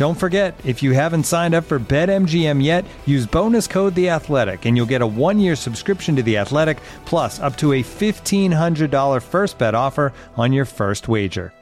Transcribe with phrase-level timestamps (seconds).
[0.00, 4.64] Don't forget, if you haven't signed up for BetMGM yet, use bonus code The Athletic,
[4.64, 8.90] and you'll get a one-year subscription to The Athletic, plus up to a fifteen hundred
[8.90, 11.52] dollar first bet offer on your first wager.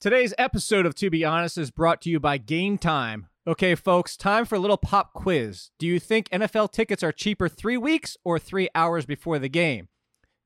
[0.00, 3.26] Today's episode of To Be Honest is brought to you by Game Time.
[3.46, 5.72] Okay, folks, time for a little pop quiz.
[5.78, 9.89] Do you think NFL tickets are cheaper three weeks or three hours before the game?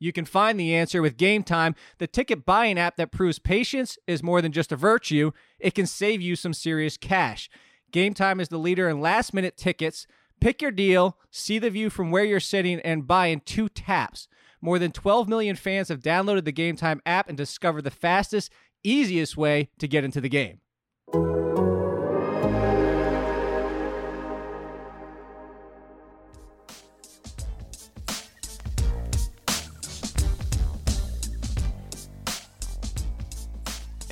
[0.04, 3.96] You can find the answer with Game Time, the ticket buying app that proves patience
[4.06, 5.30] is more than just a virtue.
[5.58, 7.48] It can save you some serious cash.
[7.90, 10.06] Game Time is the leader in last minute tickets.
[10.42, 14.28] Pick your deal, see the view from where you're sitting, and buy in two taps.
[14.60, 18.52] More than 12 million fans have downloaded the Game Time app and discovered the fastest,
[18.82, 20.60] easiest way to get into the game.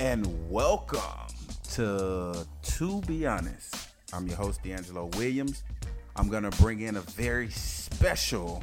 [0.02, 1.28] And welcome
[1.62, 3.72] to To Be Honest.
[4.12, 5.62] I'm your host, D'Angelo Williams.
[6.16, 8.60] I'm going to bring in a very special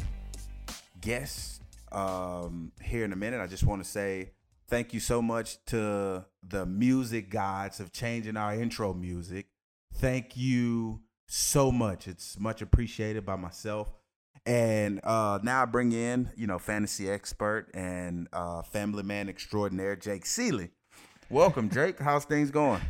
[0.99, 1.61] guest
[1.93, 3.39] um, here in a minute.
[3.39, 4.31] I just want to say
[4.67, 9.45] thank you so much to the music gods of changing our intro music.
[9.93, 12.09] Thank you so much.
[12.09, 13.89] It's much appreciated by myself.
[14.45, 19.95] And uh, now I bring in, you know, fantasy expert and uh, family man extraordinaire,
[19.95, 20.71] Jake Seeley.
[21.29, 21.99] Welcome, Jake.
[21.99, 22.81] How's things going?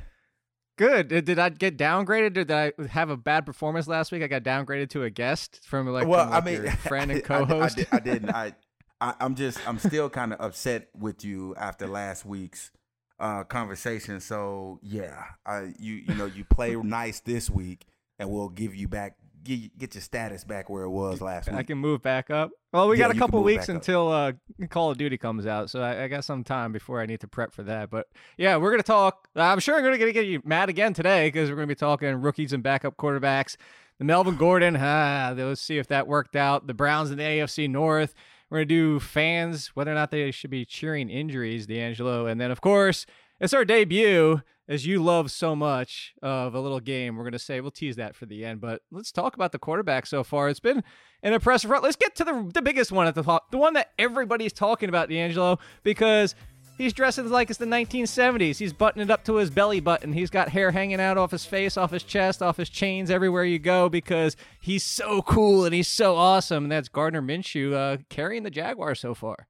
[0.78, 1.10] Good.
[1.10, 2.34] Did, did I get downgraded?
[2.34, 4.24] Did I have a bad performance last week?
[4.24, 7.20] I got downgraded to a guest from like, well, from, like, I mean, friend and
[7.20, 7.78] I- I- co-host.
[7.78, 8.30] I, did, I, didn't.
[8.30, 8.56] I,
[9.02, 12.72] I, I'm just, I'm still kind of upset with you after last week's
[13.20, 14.22] uh, conversation.
[14.22, 17.86] So yeah, I, you, you know, you play nice this week,
[18.18, 19.18] and we'll give you back,
[19.58, 21.68] get, get your status back where it was last I week.
[21.68, 22.52] can move back up.
[22.72, 24.34] Well, we Yeah, got a couple weeks until uh,
[24.70, 27.28] Call of Duty comes out, so I, I got some time before I need to
[27.28, 27.90] prep for that.
[27.90, 29.28] But yeah, we're gonna talk.
[29.36, 32.10] I'm sure I'm gonna get, get you mad again today because we're gonna be talking
[32.22, 33.58] rookies and backup quarterbacks.
[33.98, 36.68] The Melvin Gordon, ah, let's see if that worked out.
[36.68, 38.14] The Browns in the AFC North.
[38.50, 42.52] We're gonna do fans whether or not they should be cheering injuries, D'Angelo, and then
[42.52, 43.06] of course
[43.40, 44.42] it's our debut.
[44.68, 47.96] As you love so much of a little game, we're going to say we'll tease
[47.96, 48.62] that for the end.
[48.62, 50.48] But let's talk about the quarterback so far.
[50.48, 50.84] It's been
[51.24, 51.82] an impressive run.
[51.82, 54.88] Let's get to the the biggest one at the top, the one that everybody's talking
[54.88, 56.36] about, D'Angelo, because
[56.80, 58.58] he's dressing like it's the 1970s.
[58.58, 60.14] He's buttoning it up to his belly button.
[60.14, 63.44] He's got hair hanging out off his face, off his chest, off his chains everywhere
[63.46, 66.66] you go because he's so cool and he's so awesome.
[66.66, 69.48] And that's Gardner Minshew uh, carrying the Jaguars so far.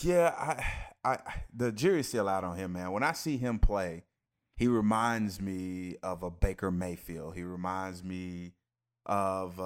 [0.00, 0.64] Yeah, I,
[1.16, 2.92] I, the jury's still out on him, man.
[2.92, 4.04] When I see him play,
[4.56, 7.34] he reminds me of a Baker Mayfield.
[7.34, 8.52] He reminds me
[9.06, 9.64] of uh,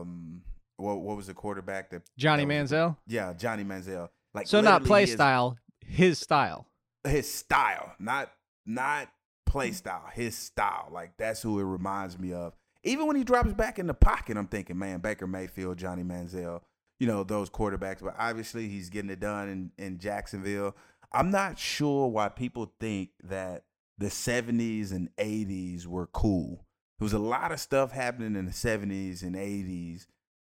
[0.00, 0.42] um,
[0.76, 2.96] what what was the quarterback that Johnny that was- Manziel.
[3.06, 4.08] Yeah, Johnny Manziel.
[4.34, 6.66] Like So not play he is- style, his style.
[7.04, 8.30] his style, not
[8.64, 9.08] not
[9.46, 10.88] play style, his style.
[10.92, 12.54] Like that's who it reminds me of.
[12.84, 16.62] Even when he drops back in the pocket, I'm thinking, man, Baker Mayfield, Johnny Manziel,
[17.02, 18.00] you know, those quarterbacks.
[18.00, 20.76] But obviously he's getting it done in, in Jacksonville.
[21.10, 23.64] I'm not sure why people think that
[23.98, 26.64] the 70s and 80s were cool.
[27.00, 30.06] There was a lot of stuff happening in the 70s and 80s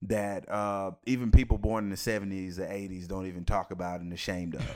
[0.04, 4.14] that uh, even people born in the 70s, the 80s don't even talk about and
[4.14, 4.66] ashamed of.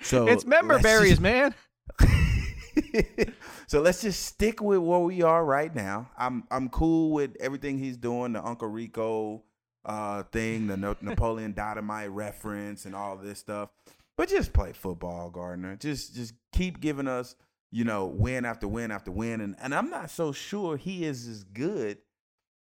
[0.00, 1.54] So it's member berries, just- man.
[3.66, 6.08] so let's just stick with where we are right now.
[6.16, 9.42] I'm I'm cool with everything he's doing, the Uncle Rico
[9.88, 13.70] uh, thing, the no- Napoleon Dynamite reference, and all this stuff.
[14.16, 15.76] But just play football, Gardner.
[15.76, 17.34] Just just keep giving us,
[17.72, 19.40] you know, win after win after win.
[19.40, 21.98] And and I'm not so sure he is as good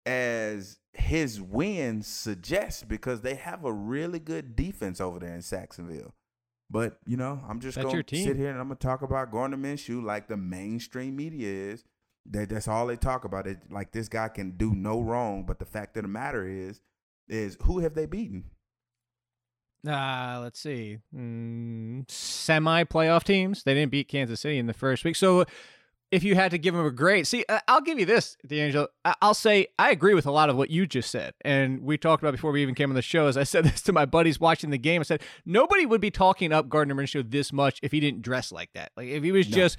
[0.06, 6.14] as his wins suggest because they have a really good defense over there in Jacksonville.
[6.70, 9.56] But you know, I'm just That's gonna sit here and I'm gonna talk about Gardner
[9.56, 11.84] Minshew like the mainstream media is.
[12.30, 13.46] That that's all they talk about.
[13.46, 15.44] It like this guy can do no wrong.
[15.44, 16.82] But the fact of the matter is,
[17.28, 18.44] is who have they beaten?
[19.86, 20.98] Uh, let's see.
[21.14, 23.62] Mm, Semi playoff teams.
[23.62, 25.14] They didn't beat Kansas City in the first week.
[25.14, 25.44] So
[26.10, 28.88] if you had to give them a grade, see, I- I'll give you this, D'Angelo.
[29.04, 31.34] I- I'll say I agree with a lot of what you just said.
[31.42, 33.26] And we talked about before we even came on the show.
[33.28, 36.10] As I said this to my buddies watching the game, I said, nobody would be
[36.10, 38.90] talking up Gardner Minshew this much if he didn't dress like that.
[38.96, 39.54] Like if he was No.
[39.54, 39.78] just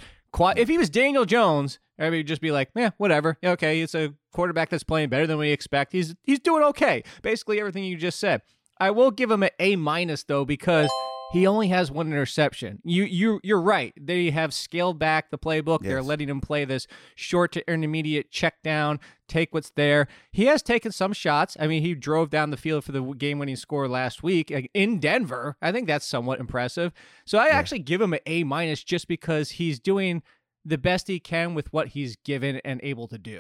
[0.56, 3.38] if he was Daniel Jones, everybody would just be like, yeah, whatever.
[3.44, 5.92] Okay, it's a quarterback that's playing better than we expect.
[5.92, 7.04] He's he's doing okay.
[7.22, 8.42] Basically everything you just said.
[8.80, 10.90] I will give him an A minus though because
[11.32, 12.82] he only has one interception.
[12.84, 13.94] You you you're right.
[14.00, 15.84] They have scaled back the playbook.
[15.84, 20.08] They're letting him play this short to intermediate check down, take what's there.
[20.32, 21.56] He has taken some shots.
[21.60, 25.00] I mean, he drove down the field for the game winning score last week in
[25.00, 25.56] Denver.
[25.62, 26.94] I think that's somewhat impressive.
[27.26, 30.24] So I actually give him an A minus just because he's doing
[30.66, 33.40] the best he can with what he's given and able to do.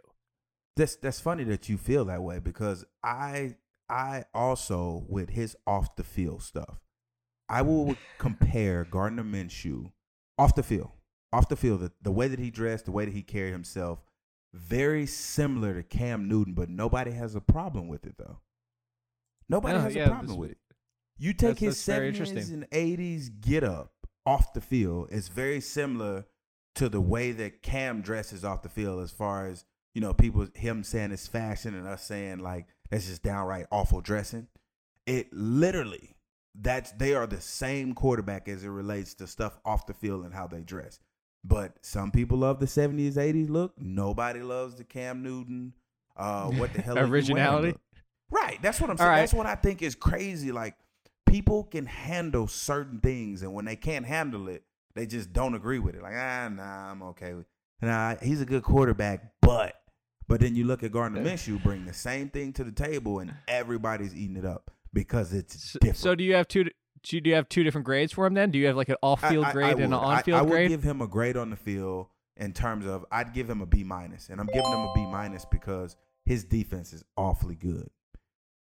[0.75, 3.55] That's that's funny that you feel that way because I
[3.89, 6.79] I also with his off the field stuff,
[7.49, 9.91] I will compare Gardner Minshew
[10.37, 10.91] off the field,
[11.33, 13.99] off the field, the, the way that he dressed, the way that he carried himself,
[14.53, 18.39] very similar to Cam Newton, but nobody has a problem with it though.
[19.47, 20.57] Nobody Oh, has yeah, a problem with it.
[21.17, 23.91] You take that's- his seventies and eighties get up
[24.25, 25.09] off the field.
[25.11, 26.25] It's very similar
[26.75, 29.65] to the way that Cam dresses off the field, as far as
[29.95, 34.01] you know, people him saying it's fashion and us saying like that's just downright awful
[34.01, 34.47] dressing.
[35.07, 36.15] It literally
[36.55, 40.33] that's they are the same quarterback as it relates to stuff off the field and
[40.33, 40.99] how they dress.
[41.43, 43.73] But some people love the seventies, eighties look.
[43.77, 45.73] Nobody loves the Cam Newton.
[46.17, 46.97] Uh, what the hell?
[46.97, 47.75] are Originality?
[48.29, 48.59] Right.
[48.61, 49.09] That's what I'm saying.
[49.09, 49.19] right.
[49.21, 50.51] That's what I think is crazy.
[50.51, 50.75] Like
[51.25, 54.63] people can handle certain things, and when they can't handle it,
[54.95, 56.01] they just don't agree with it.
[56.01, 57.45] Like ah, nah, I'm okay with.
[57.81, 59.75] Nah, he's a good quarterback, but
[60.27, 63.33] but then you look at Gardner Minshew, bring the same thing to the table, and
[63.47, 65.97] everybody's eating it up because it's So, different.
[65.97, 66.65] so do you have two?
[67.03, 68.51] Do you have two different grades for him then?
[68.51, 69.97] Do you have like an off-field I- I- I grade and an would.
[69.97, 70.35] I- on-field grade?
[70.35, 70.69] I, would grade?
[70.69, 73.83] give him a grade on the field in terms of I'd give him a B
[73.83, 75.95] minus, and I'm giving him a B minus because
[76.25, 77.89] his defense is awfully good.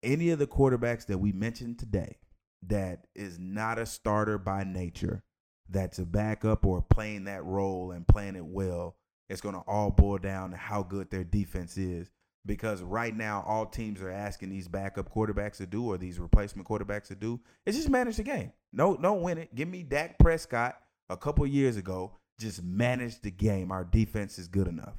[0.01, 2.17] Any of the quarterbacks that we mentioned today
[2.63, 5.23] that is not a starter by nature,
[5.69, 8.97] that's a backup or playing that role and playing it well,
[9.29, 12.11] it's going to all boil down to how good their defense is.
[12.45, 16.67] Because right now, all teams are asking these backup quarterbacks to do or these replacement
[16.67, 18.51] quarterbacks to do is just manage the game.
[18.73, 19.55] No, don't win it.
[19.55, 20.77] Give me Dak Prescott
[21.09, 22.17] a couple years ago.
[22.39, 23.71] Just manage the game.
[23.71, 24.95] Our defense is good enough.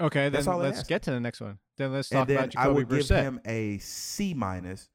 [0.00, 1.58] okay, then all let's get to the next one.
[1.76, 4.88] Then let's and talk then about I Jacoby would give him a C minus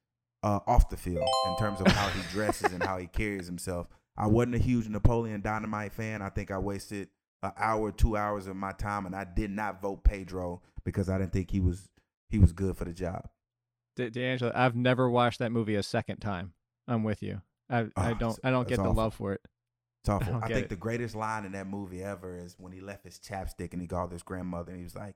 [0.44, 3.88] uh, off the field in terms of how he dresses and how he carries himself.
[4.18, 6.22] I wasn't a huge Napoleon Dynamite fan.
[6.22, 7.10] I think I wasted
[7.46, 11.18] an hour, two hours of my time, and I did not vote Pedro because I
[11.18, 11.90] didn't think he was
[12.30, 13.28] he was good for the job.
[13.96, 16.54] D- D'Angelo, I've never watched that movie a second time.
[16.88, 17.42] I'm with you.
[17.70, 19.42] I, I Oh, don't I don't get the love for it.
[20.02, 20.34] It's awful.
[20.34, 20.70] don't I, think it.
[20.70, 23.88] the greatest line in that movie ever is when he left his chapstick and he
[23.88, 25.16] called his grandmother and he was like,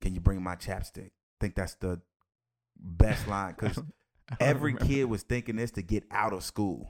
[0.00, 2.00] "Can you bring my chapstick?" I think that's the
[2.78, 3.78] best line because
[4.40, 6.88] every remember- kid was thinking this to get out of school.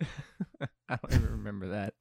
[0.88, 1.94] I don't even remember that.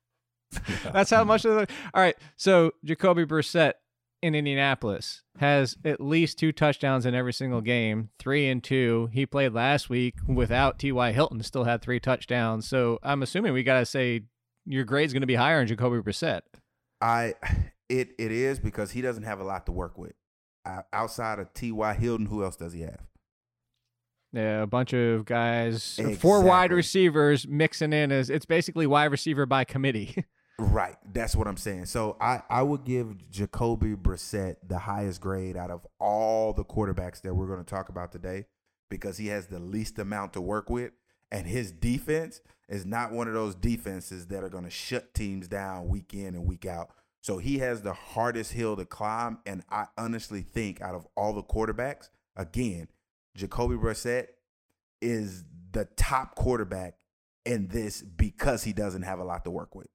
[0.94, 1.68] That's how much of the.
[1.94, 3.74] All right, so Jacoby Brissett
[4.22, 9.10] in Indianapolis has at least two touchdowns in every single game, three and two.
[9.12, 11.12] He played last week without T.Y.
[11.12, 12.68] Hilton, still had three touchdowns.
[12.68, 14.24] So I'm assuming we got to say
[14.66, 16.42] your grade's going to be higher on Jacoby Brissett.
[17.00, 17.36] I
[17.90, 20.14] it it is because he doesn't have a lot to work with.
[20.66, 21.94] Uh, outside of T.Y.
[21.94, 23.08] Hilton, who else does he have?
[24.34, 29.46] Yeah, a bunch of guys, four wide receivers mixing in as it's basically wide receiver
[29.46, 30.26] by committee.
[30.60, 30.96] Right.
[31.14, 31.86] That's what I'm saying.
[31.86, 37.22] So I, I would give Jacoby Brissett the highest grade out of all the quarterbacks
[37.22, 38.46] that we're going to talk about today
[38.90, 40.94] because he has the least amount to work with.
[41.32, 45.48] And his defense is not one of those defenses that are going to shut teams
[45.48, 46.90] down week in and week out.
[47.22, 49.38] So he has the hardest hill to climb.
[49.46, 52.88] And I honestly think out of all the quarterbacks, again,
[53.36, 54.30] Jacoby Brissett
[55.04, 56.96] is the top quarterback
[57.46, 59.88] in this because he doesn't have a lot to work with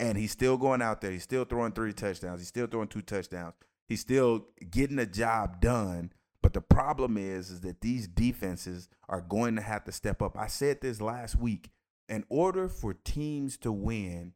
[0.00, 1.10] and he's still going out there.
[1.12, 2.40] He's still throwing three touchdowns.
[2.40, 3.54] He's still throwing two touchdowns.
[3.86, 6.12] He's still getting the job done.
[6.42, 10.38] But the problem is, is that these defenses are going to have to step up.
[10.38, 11.70] I said this last week.
[12.08, 14.32] In order for teams to win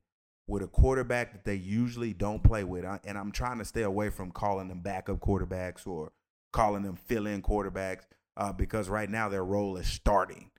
[0.46, 4.10] with a quarterback that they usually don't play with, and I'm trying to stay away
[4.10, 6.12] from calling them backup quarterbacks or
[6.52, 8.02] calling them fill-in quarterbacks
[8.36, 10.50] uh, because right now their role is starting.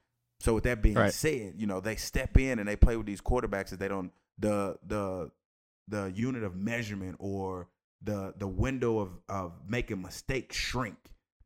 [0.41, 1.13] So with that being Right.
[1.13, 4.11] said, you know they step in and they play with these quarterbacks that they don't
[4.39, 5.31] the the
[5.87, 7.69] the unit of measurement or
[8.01, 10.97] the the window of of making mistakes shrink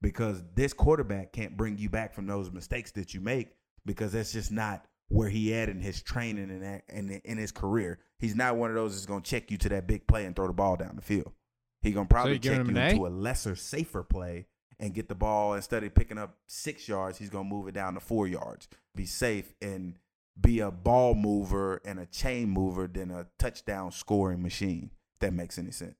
[0.01, 3.49] because this quarterback can't bring you back from those mistakes that you make
[3.85, 7.51] because that's just not where he at in his training and that- and in his
[7.51, 7.99] career.
[8.19, 10.47] He's not one of those that's gonna check you to that big play and throw
[10.47, 11.33] the ball down the field.
[11.81, 12.89] He gonna probably you're check you A?
[12.89, 14.45] into a lesser, safer play
[14.79, 17.95] and get the ball instead of picking up six yards, he's gonna move it down
[17.95, 18.67] to four yards.
[18.95, 19.97] Be safe and
[20.39, 24.91] be a ball mover and a chain mover than a touchdown scoring machine.
[25.15, 25.95] If that makes any sense.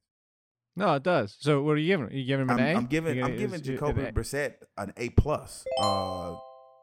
[0.75, 1.35] No, it does.
[1.39, 2.07] So what are you giving?
[2.07, 2.17] him?
[2.17, 2.77] you giving him an I'm, A?
[2.77, 4.03] I'm giving You I'm giving Jacoby?
[4.03, 5.65] Brissett an A plus.
[5.81, 6.35] Uh,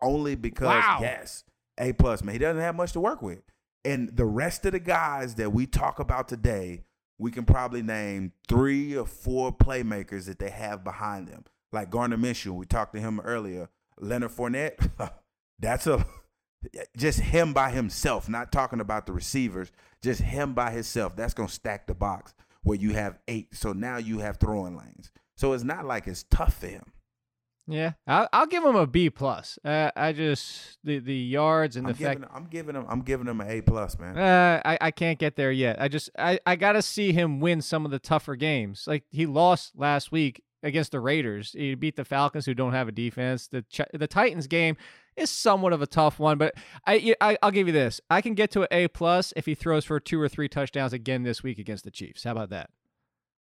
[0.02, 0.98] only because Wow.
[1.00, 1.44] yes,
[1.78, 2.34] A plus man.
[2.34, 3.40] He doesn't have much to work with,
[3.84, 6.84] and the rest of the guys that we talk about today,
[7.18, 11.44] we can probably name three or four playmakers that they have behind them.
[11.72, 13.70] Like Gardner Minshew, we talked to him earlier.
[13.98, 14.90] Leonard Fournette,
[15.58, 16.04] that's a
[16.96, 18.28] just him by himself.
[18.28, 21.16] Not talking about the receivers, just him by himself.
[21.16, 23.54] That's gonna stack the box where you have eight.
[23.54, 25.10] So now you have throwing lanes.
[25.36, 26.92] So it's not like it's tough for him.
[27.68, 29.58] Yeah, I'll, I'll give him a B plus.
[29.64, 32.86] Uh, I just the the yards and I'm the fact I'm giving him.
[32.88, 34.16] I'm giving him an A plus, man.
[34.16, 35.80] Uh, I, I can't get there yet.
[35.80, 38.84] I just I, I got to see him win some of the tougher games.
[38.86, 41.52] Like he lost last week against the Raiders.
[41.52, 43.48] He beat the Falcons, who don't have a defense.
[43.48, 44.76] The the Titans game
[45.16, 46.54] is somewhat of a tough one, but
[46.86, 48.00] I, I I'll give you this.
[48.10, 50.92] I can get to an A plus if he throws for two or three touchdowns
[50.92, 52.24] again this week against the Chiefs.
[52.24, 52.70] How about that?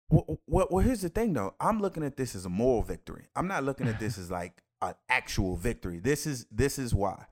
[0.08, 1.54] Well, well, well, here's the thing, though.
[1.58, 3.28] I'm looking at this as a moral victory.
[3.34, 5.98] I'm not looking at this as like an actual victory.
[5.98, 7.26] This is this is why,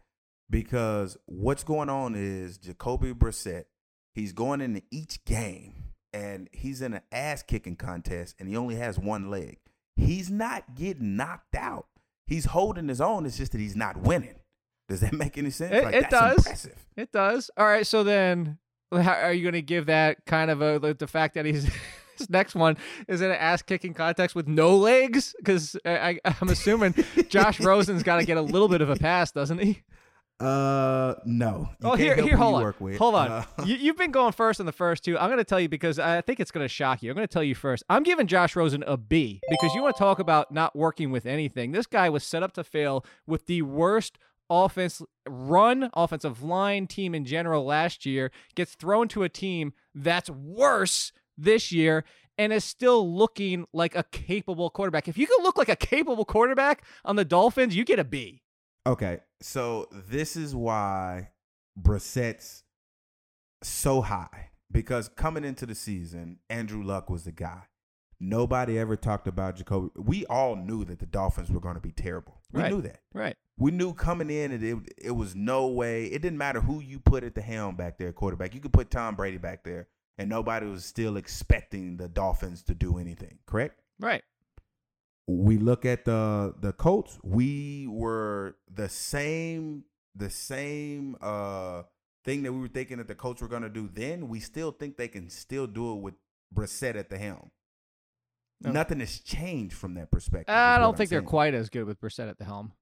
[0.48, 3.64] because what's going on is Jacoby Brissett.
[4.14, 8.76] He's going into each game and he's in an ass kicking contest, and he only
[8.76, 9.58] has one leg.
[9.96, 11.86] He's not getting knocked out.
[12.30, 13.26] He's holding his own.
[13.26, 14.36] It's just that he's not winning.
[14.88, 15.72] Does that make any sense?
[15.74, 16.36] It- Like, it that's does.
[16.38, 16.86] Impressive.
[16.96, 17.50] It does.
[17.58, 17.86] All right.
[17.86, 18.56] So then,
[18.92, 21.64] how, are you going to give that kind of a the fact that he's
[22.18, 22.76] this next one
[23.08, 25.34] is in an ass kicking context with no legs?
[25.38, 26.94] Because I, uh, I, I'm assuming
[27.28, 29.82] Josh Rosen's got to get a little bit of a pass, doesn't he?
[30.40, 31.68] Uh, no.
[31.80, 33.30] You oh, here, here, hold on, hold on.
[33.30, 35.18] Uh, you, you've been going first in the first two.
[35.18, 37.10] I'm going to tell you because I think it's going to shock you.
[37.10, 37.84] I'm going to tell you first.
[37.90, 41.26] I'm giving Josh Rosen a B because you want to talk about not working with
[41.26, 41.72] anything.
[41.72, 44.18] This guy was set up to fail with the worst
[44.48, 50.28] offense run offensive line team in general last year gets thrown to a team that's
[50.28, 52.04] worse this year
[52.36, 55.06] and is still looking like a capable quarterback.
[55.06, 58.42] If you can look like a capable quarterback on the Dolphins, you get a B.
[58.86, 61.30] Okay, so this is why
[61.76, 62.64] Brissett's
[63.62, 67.62] so high because coming into the season, Andrew Luck was the guy.
[68.18, 69.90] Nobody ever talked about Jacoby.
[69.96, 72.40] We all knew that the Dolphins were going to be terrible.
[72.52, 72.72] We Right.
[72.72, 73.00] knew that.
[73.14, 73.36] Right.
[73.58, 76.04] We knew coming in that it, it was no way.
[76.06, 78.54] It didn't matter who you put at the helm back there, quarterback.
[78.54, 82.74] You could put Tom Brady back there, and nobody was still expecting the Dolphins to
[82.74, 83.38] do anything.
[83.46, 83.80] Correct?
[83.98, 84.22] Right.
[85.38, 89.84] We look at the the Colts, we were the same
[90.14, 91.82] the same uh
[92.24, 94.28] thing that we were thinking that the Colts were going to do then.
[94.28, 96.14] We still think they can still do it with
[96.54, 97.50] Brissett at the helm.
[98.62, 98.72] No.
[98.72, 100.54] Nothing has changed from that perspective.
[100.54, 101.28] I don't think I'm they're saying.
[101.28, 102.72] quite as good with Brissett at the helm.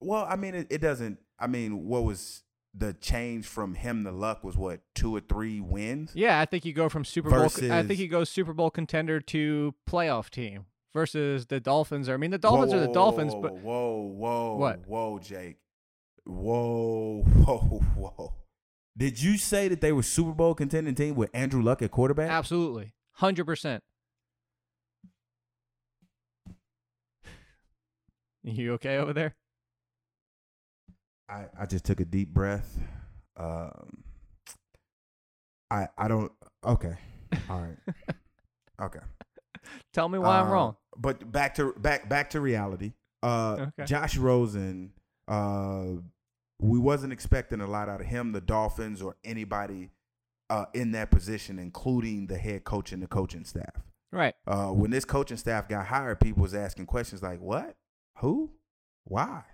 [0.00, 1.18] Well, I mean, it, it doesn't.
[1.38, 5.60] I mean, what was the change from him to Luck was what two or three
[5.60, 6.12] wins?
[6.14, 7.42] Yeah, I think you go from Super Bowl.
[7.42, 12.08] I think you go Super Bowl contender to playoff team versus the Dolphins.
[12.08, 14.86] Are, I mean, the Dolphins whoa, are the Dolphins, whoa, but whoa, whoa, What?
[14.86, 15.56] whoa, Jake,
[16.24, 17.58] whoa, whoa,
[17.96, 18.34] whoa.
[18.96, 22.30] Did you say that they were Super Bowl contending team with Andrew Luck at quarterback?
[22.30, 23.82] absolutely, hundred percent.
[28.44, 29.36] You okay over there?
[31.28, 32.76] I, I just took a deep breath.
[33.36, 34.02] Um,
[35.70, 36.32] I I don't.
[36.64, 36.94] Okay,
[37.48, 37.76] all right,
[38.82, 38.98] okay.
[39.92, 40.76] Tell me why I'm Uh, wrong.
[40.96, 42.92] But back to back back to reality.
[43.22, 43.84] Uh, Okay.
[43.84, 44.92] Josh Rosen.
[45.28, 45.96] Uh,
[46.60, 49.90] we wasn't expecting a lot out of him, the Dolphins, or anybody
[50.50, 53.82] uh, in that position, including the head coach and the coaching staff.
[54.12, 54.34] Right.
[54.46, 57.76] Uh, when this coaching staff got hired, people was asking questions like, "What?
[58.18, 58.50] Who?
[59.04, 59.44] Why?"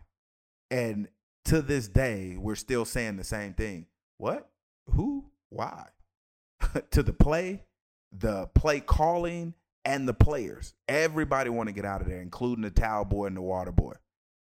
[0.71, 1.09] And
[1.45, 3.87] to this day, we're still saying the same thing.
[4.19, 4.51] What?
[4.91, 5.27] Who?
[5.51, 5.87] Why?
[6.91, 7.63] to the play,
[8.13, 9.55] the play calling,
[9.88, 10.75] and the players.
[10.88, 13.95] Everybody want to get out of there, including the towel boy and the water boy.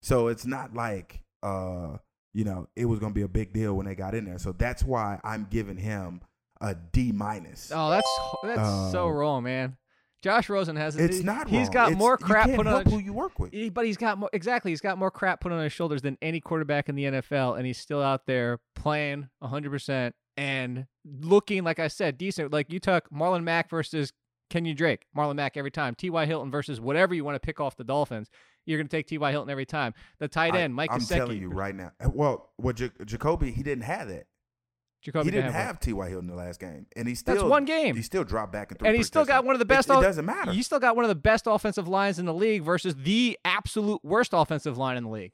[0.02, 1.98] So it's not like uh,
[2.34, 4.40] you know, it was gonna be a big deal when they got in there.
[4.40, 6.22] So that's why I'm giving him
[6.62, 7.72] a D minus.
[7.74, 8.08] Oh, that's
[8.44, 9.78] that's so Uh, wrong, man.
[10.22, 10.96] Josh Rosen has.
[10.96, 11.50] It's not.
[11.50, 11.74] He's wrong.
[11.74, 12.86] got It's- more crap put on.
[12.86, 13.52] who you work with.
[13.52, 14.72] He- But he's got more exactly.
[14.72, 17.66] He's got more crap put on his shoulders than any quarterback in the NFL, and
[17.68, 22.54] he's still out there playing 100 percent and looking like I said decent.
[22.54, 24.14] Like you took Marlon Mack versus
[24.50, 25.96] Kenyon Drake, Marlon Mack every time.
[25.96, 26.26] T.Y.
[26.26, 28.30] Hilton versus whatever you want to pick off the Dolphins.
[28.66, 29.32] You're going to take T.Y.
[29.32, 29.94] Hilton every time.
[30.20, 31.16] The tight I- end, Mike I'm Gesicki.
[31.16, 31.92] telling you right now.
[32.14, 34.28] Well, what Ja- Jacoby he didn't have that.
[35.02, 35.54] Jacoby he didn't Dehaven.
[35.54, 36.08] have T.Y.
[36.10, 37.96] Hilton in the last game, and he still That's one game.
[37.98, 39.90] He still dropped back and threw and he's still got one of the best.
[39.90, 40.54] It, it doesn't matter.
[40.54, 44.00] You still got one of the best offensive lines in the league versus the absolute
[44.06, 45.34] worst offensive line in the league.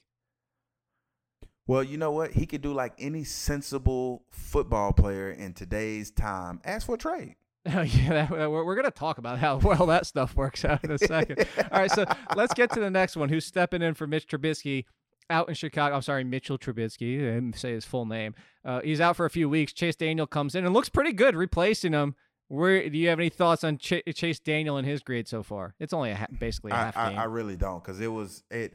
[1.67, 2.31] Well, you know what?
[2.31, 6.61] He could do like any sensible football player in today's time.
[6.65, 7.35] Ask for a trade.
[7.75, 10.83] Oh yeah, that, we're, we're going to talk about how well that stuff works out
[10.83, 11.45] in a second.
[11.71, 13.29] All right, so let's get to the next one.
[13.29, 14.85] Who's stepping in for Mitch Trubisky
[15.29, 15.95] out in Chicago?
[15.95, 18.35] I'm sorry, Mitchell Trubisky, and say his full name.
[18.65, 19.73] Uh, he's out for a few weeks.
[19.73, 22.15] Chase Daniel comes in and looks pretty good, replacing him.
[22.47, 25.75] Where do you have any thoughts on Ch- Chase Daniel and his grade so far?
[25.79, 27.19] It's only a ha- basically a I, half I, game.
[27.19, 28.73] I really don't because it was it.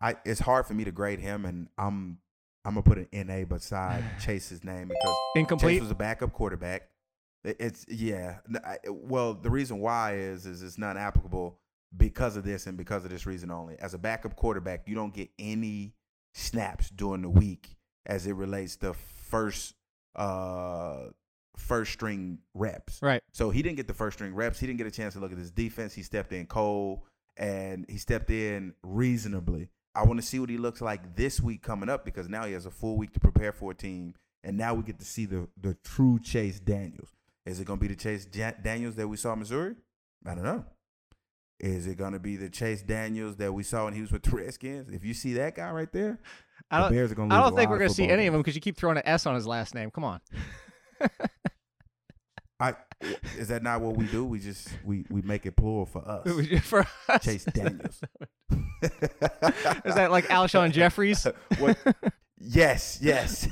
[0.00, 2.18] I it's hard for me to grade him, and I'm
[2.64, 5.74] I'm gonna put an NA beside Chase's name because Incomplete.
[5.74, 6.88] Chase was a backup quarterback.
[7.44, 8.38] It- It's yeah.
[8.88, 11.58] Well, the reason why is is it's not applicable
[11.96, 13.76] because of this and because of this reason only.
[13.78, 15.94] As a backup quarterback, you don't get any
[16.34, 19.74] snaps during the week as it relates to first
[20.16, 21.06] uh
[21.56, 23.00] first string reps.
[23.02, 23.22] Right.
[23.32, 24.58] So he didn't get the first string reps.
[24.60, 25.92] He didn't get a chance to look at his defense.
[25.94, 27.00] He stepped in cold
[27.36, 29.68] and he stepped in reasonably.
[29.94, 32.52] I want to see what he looks like this week coming up because now he
[32.52, 35.26] has a full week to prepare for a team, and now we get to see
[35.26, 37.10] the the true Chase Daniels.
[37.46, 39.74] Is it going to be the Chase Daniels that we saw in Missouri?
[40.26, 40.64] I don't know.
[41.58, 44.22] Is it going to be the Chase Daniels that we saw when he was with
[44.22, 44.88] the Redskins?
[44.88, 46.18] If you see that guy right there,
[46.70, 48.32] I don't, Bears are going to I don't think we're going to see any of
[48.32, 49.90] them because you keep throwing an S on his last name.
[49.90, 50.20] Come on.
[52.60, 52.74] I,
[53.38, 54.24] is that not what we do?
[54.24, 56.28] We just we we make it plural for us.
[56.62, 57.24] for us.
[57.24, 58.00] Chase Daniels.
[58.82, 61.26] Is that like Alshon Jeffries?
[61.58, 61.78] what?
[62.40, 63.46] Yes, yes.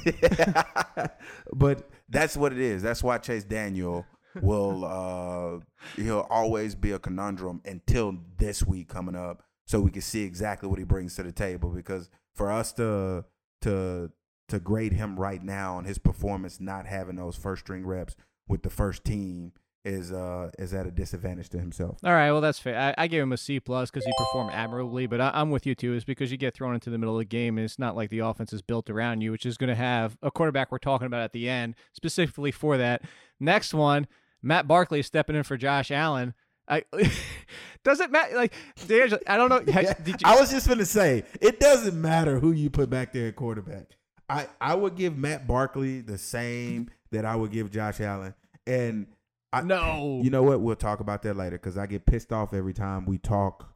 [1.52, 2.83] but that's what it is.
[2.83, 4.07] That's why Chase Daniel
[4.42, 5.59] will uh
[5.97, 10.69] he'll always be a conundrum until this week coming up so we can see exactly
[10.69, 13.25] what he brings to the table because for us to
[13.63, 14.10] to
[14.49, 18.15] to grade him right now on his performance not having those first string reps
[18.47, 19.50] with the first team
[19.84, 21.99] is uh is at a disadvantage to himself.
[22.04, 22.78] All right, well that's fair.
[22.78, 25.67] I, I gave him a C plus because he performed admirably, but I, I'm with
[25.67, 25.95] you too.
[25.95, 28.10] Is because you get thrown into the middle of the game, and it's not like
[28.10, 31.06] the offense is built around you, which is going to have a quarterback we're talking
[31.06, 33.02] about at the end specifically for that.
[33.41, 34.06] Next one,
[34.43, 36.34] Matt Barkley is stepping in for Josh Allen.
[36.69, 36.84] I
[37.84, 38.34] doesn't matter.
[38.36, 38.52] like
[38.86, 39.60] D'Angelo, I don't know.
[39.64, 43.28] Did you, I was just gonna say it doesn't matter who you put back there
[43.28, 43.97] at quarterback.
[44.28, 48.34] I, I would give Matt Barkley the same that I would give Josh Allen.
[48.67, 49.06] And
[49.52, 50.61] I, no, you know what?
[50.61, 53.73] We'll talk about that later because I get pissed off every time we talk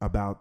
[0.00, 0.40] about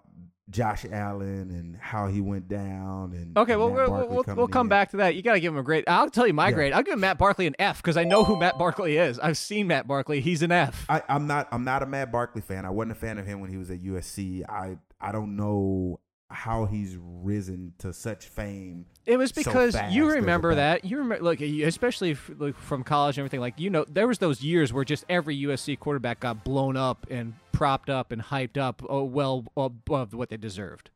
[0.50, 3.12] Josh Allen and how he went down.
[3.12, 4.70] And Okay, and well, we'll, we'll, we'll come in.
[4.70, 5.16] back to that.
[5.16, 5.84] You got to give him a grade.
[5.88, 6.56] I'll tell you my Yeah.
[6.56, 6.74] grade.
[6.74, 9.20] I'll give Matt Barkley an F because I know who Matt Barkley is.
[9.20, 10.22] I've seen Matt Barkley.
[10.22, 10.86] He's an F.
[10.88, 12.66] I, I'm not I'm not a Matt Barkley fan.
[12.66, 14.44] I wasn't a fan of him when he was at USC.
[14.50, 18.86] I I don't know how he's risen to such fame.
[19.06, 20.84] It was so because fast you remember that.
[20.84, 23.40] You remember, like, especially f- like, from college and everything.
[23.40, 27.08] Like, you know, there was those years where just every USC quarterback got blown up
[27.10, 30.90] and propped up and hyped up, oh, well above what they deserved.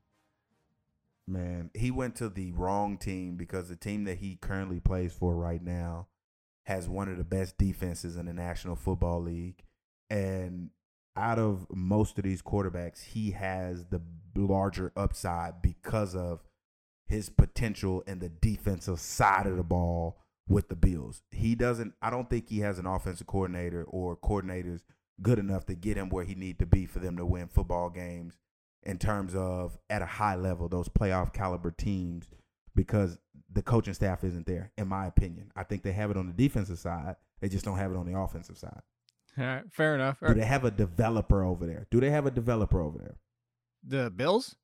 [1.27, 5.35] Man, he went to the wrong team because the team that he currently plays for
[5.35, 6.07] right now
[6.65, 9.63] has one of the best defenses in the National Football League.
[10.09, 10.71] And
[11.15, 14.01] out of most of these quarterbacks, he has the
[14.35, 16.41] larger upside because of
[17.05, 20.17] his potential in the defensive side of the ball
[20.47, 21.23] with the Bills.
[21.31, 24.81] He doesn't I don't think he has an offensive coordinator or coordinators
[25.21, 27.89] good enough to get him where he need to be for them to win football
[27.89, 28.37] games
[28.83, 32.29] in terms of at a high level those playoff caliber teams
[32.75, 33.17] because
[33.53, 35.51] the coaching staff isn't there in my opinion.
[35.55, 38.11] I think they have it on the defensive side, they just don't have it on
[38.11, 38.81] the offensive side.
[39.37, 40.17] All right, fair enough.
[40.25, 41.87] Do they have a developer over there?
[41.89, 43.15] Do they have a developer over there?
[43.85, 44.55] The Bills?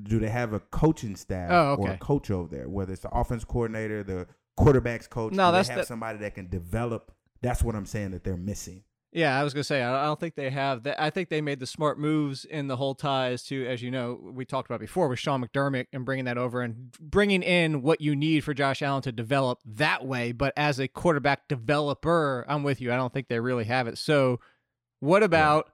[0.00, 1.94] do they have a coaching staff Oh, or okay.
[1.94, 5.32] a coach over there, whether it's the offense coordinator, the quarterbacks coach?
[5.32, 7.10] No, do that's they have the- somebody that can develop.
[7.40, 8.84] That's what I'm saying that they're missing.
[9.10, 11.00] Yeah, I was gonna say I I don't think they have that.
[11.02, 14.20] I think they made the smart moves in the whole ties to, as you know,
[14.22, 18.00] we talked about before with Sean McDermott and bringing that over and bringing in what
[18.02, 20.30] you need for Josh Allen to develop that way.
[20.32, 22.92] But as a quarterback developer, I'm with you.
[22.92, 23.96] I don't think they really have it.
[23.98, 24.38] So,
[25.00, 25.70] what about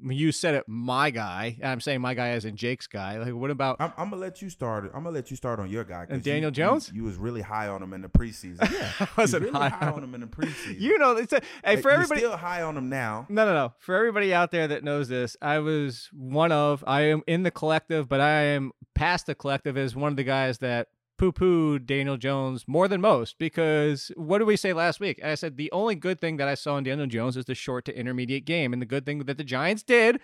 [0.00, 1.58] You said it, my guy.
[1.62, 3.18] I'm saying my guy as in Jake's guy.
[3.18, 4.84] Like, what about I'm, I'm gonna let you start.
[4.94, 6.06] I'm gonna let you start on your guy.
[6.08, 6.90] And Daniel you- Jones?
[6.94, 8.60] You, was really high on him in the preseason.
[8.72, 10.80] Yeah, I wasn't you really high high, on him in the preseason.
[10.80, 11.16] you know?
[11.16, 12.20] It's a, hey, Like, for everybody.
[12.20, 13.26] still high on him now.
[13.28, 13.74] No, no, no.
[13.78, 17.50] For everybody out there that knows this, I was one of, I am in the
[17.50, 21.86] collective, but I am past the collective as one of the guys that poo pooed
[21.86, 25.22] Daniel Jones more than most because what did we say last week?
[25.22, 27.84] I said the only good thing that I saw in Daniel Jones is the short
[27.86, 28.72] to intermediate game.
[28.72, 30.20] And the good thing that the Giants did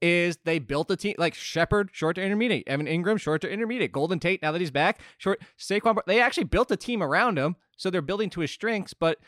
[0.00, 3.92] is they built a team like Shepard, short to intermediate, Evan Engram, short to intermediate,
[3.92, 5.98] Golden Tate, now that he's back, short, Saquon.
[6.06, 7.56] They actually built a team around him.
[7.76, 9.18] So they're building to his strengths, but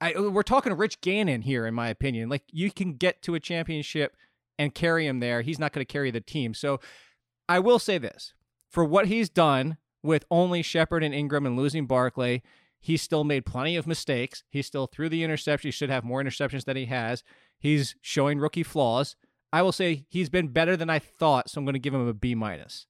[0.00, 2.28] I, we're talking Rich Gannon here, in my opinion.
[2.28, 4.16] Like you can get to a championship
[4.58, 5.42] and carry him there.
[5.42, 6.54] He's not going to carry the team.
[6.54, 6.80] So
[7.48, 8.34] I will say this:
[8.70, 9.76] for what he's done
[10.08, 12.42] with only Shepard and Engram and losing Barkley,
[12.80, 14.42] he still made plenty of mistakes.
[14.48, 15.68] He still threw the interception.
[15.68, 17.22] He should have more interceptions than he has.
[17.58, 19.16] He's showing rookie flaws.
[19.52, 22.08] I will say he's been better than I thought, so I'm going to give him
[22.08, 22.86] a B minus.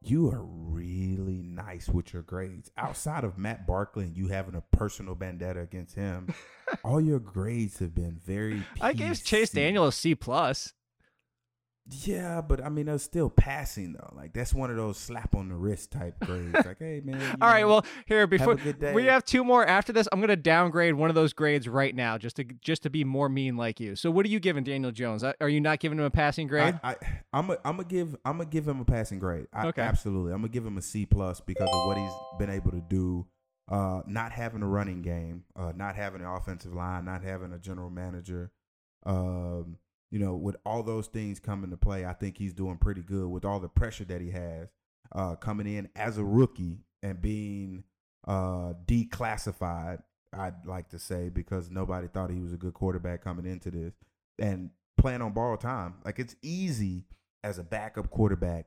[0.00, 2.70] You are really nice with your grades.
[2.78, 6.34] Outside of Matt Barkley and you having a personal vendetta against him,
[6.84, 8.62] all your grades have been very.
[8.80, 9.54] I gave Chase PC.
[9.54, 10.72] Daniel a C plus.
[11.90, 14.10] Yeah, but I mean, that's still passing though.
[14.16, 16.54] Like that's one of those slap on the wrist type grades.
[16.54, 17.36] like, hey man.
[17.42, 18.94] All right, know, well, here before day.
[18.94, 21.94] we have two more after this, I'm going to downgrade one of those grades right
[21.94, 23.96] now just to just to be more mean like you.
[23.96, 25.22] So, what are you giving Daniel Jones?
[25.22, 26.78] Uh, Are you not giving him a passing grade?
[26.82, 26.96] I, I,
[27.34, 29.46] I'm a, I'm gonna give I'm gonna give him a passing grade.
[29.52, 29.82] I, Okay.
[29.82, 30.32] absolutely.
[30.32, 33.26] I'm gonna give him a C plus because of what he's been able to do.
[33.70, 37.58] Uh, not having a running game, uh, not having an offensive line, not having a
[37.58, 38.50] general manager.
[39.06, 39.76] Um,
[40.14, 43.26] you know, with all those things coming to play, I think he's doing pretty good
[43.26, 44.68] with all the pressure that he has.
[45.10, 47.82] Uh, coming in as a rookie and being
[48.28, 53.44] uh declassified, I'd like to say, because nobody thought he was a good quarterback coming
[53.44, 53.92] into this
[54.38, 55.94] and playing on borrowed time.
[56.04, 57.06] Like it's easy
[57.42, 58.66] as a backup quarterback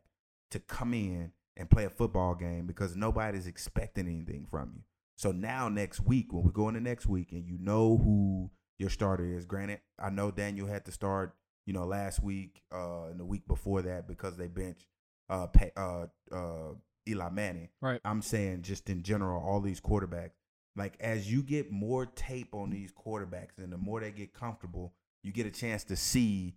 [0.52, 4.82] to come in and play a football game because nobody's expecting anything from you.
[5.16, 8.90] So now next week, when we go into next week and you know who your
[8.90, 11.36] starter is, granted, I know Daniel had to start,
[11.66, 14.86] you know, last week uh and the week before that because they benched
[15.30, 16.74] uh uh uh
[17.08, 17.70] Eli Manning.
[17.82, 18.02] Right.
[18.06, 20.32] I'm saying just in general, all these quarterbacks,
[20.76, 24.94] like as you get more tape on these quarterbacks and the more they get comfortable,
[25.24, 26.56] you get a chance to see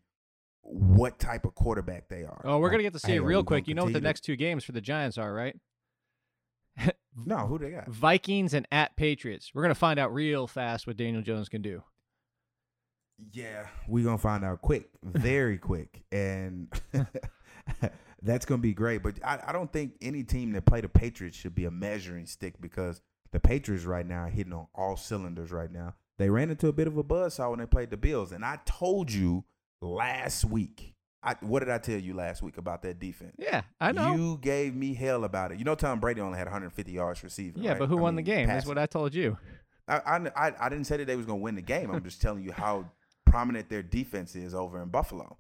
[0.63, 2.43] what type of quarterback they are.
[2.45, 3.67] oh, we're Like, going to get to see it real quick.
[3.67, 5.57] You know what the next two games for the Giants are, right?
[7.27, 7.89] No, who they got?
[7.89, 9.51] Vikings and at Patriots.
[9.53, 11.83] We're going to find out real fast what Daniel Jones can do.
[13.33, 16.69] Yeah, we're gonna find out quick, very quick, and
[18.23, 19.03] that's gonna be great.
[19.03, 22.27] But I, I don't think any team that play the Patriots should be a measuring
[22.27, 23.01] stick because
[23.33, 25.95] the Patriots right now are hitting on all cylinders right now.
[26.19, 28.59] They ran into a bit of a buzzsaw when they played the Bills, and I
[28.67, 29.45] told you
[29.81, 30.95] last week.
[31.23, 33.35] I, what did I tell you last week about that defense?
[33.39, 34.15] Yeah, I know.
[34.15, 35.59] You gave me hell about it.
[35.59, 37.63] You know, Tom Brady only had 150 yards receiving.
[37.63, 37.79] yeah, right?
[37.79, 38.47] but who I won mean, the game?
[38.47, 38.69] That's passing.
[38.71, 39.37] what I told you.
[39.87, 40.17] I, I,
[40.49, 41.91] I- I didn't say that they was going to win the game.
[41.91, 42.87] I'm just telling you how
[43.31, 45.39] prominent their defense is over in Buffalo.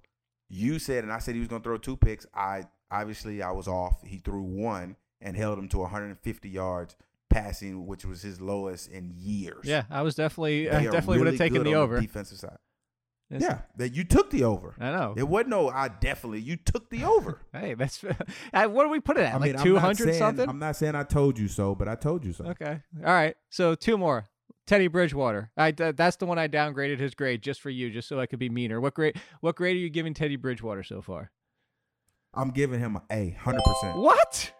[0.48, 2.26] You said, and I said he was going to throw two picks.
[2.34, 4.02] I obviously I was off.
[4.04, 6.96] He threw one and held him to 150 yards
[7.28, 9.60] passing, which was his lowest in years.
[9.64, 12.00] Yeah, I was definitely, They I are definitely would have taken good the on over.
[12.00, 12.56] defensive side.
[13.30, 14.74] It's- Yeah, that you took the over.
[14.80, 15.14] I know.
[15.16, 15.68] It wasn't no.
[15.68, 17.40] I definitely you took the over.
[17.52, 18.02] Hey, that's
[18.52, 19.34] what do we put it at?
[19.34, 20.48] I mean, like I'm two not hundred saying- something.
[20.48, 22.46] I'm not saying I told you so, but I told you so.
[22.46, 22.80] Okay.
[23.04, 23.36] All right.
[23.50, 24.28] So two more.
[24.70, 25.50] Teddy Bridgewater.
[25.56, 28.26] I th- that's the one I downgraded his grade just for you, just so I
[28.26, 28.80] could be meaner.
[28.80, 29.20] What grade?
[29.40, 31.32] What grade are you giving Teddy Bridgewater so far?
[32.34, 33.98] I'm giving him a A, hundred percent.
[33.98, 34.52] What?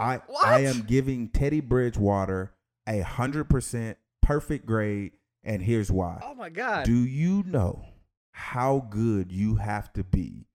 [0.00, 0.46] I What?
[0.46, 2.54] I am giving Teddy Bridgewater
[2.86, 5.12] a hundred percent perfect grade,
[5.44, 6.22] and here's why.
[6.24, 6.86] Oh my God.
[6.86, 7.84] Do you know
[8.30, 10.46] how good you have to be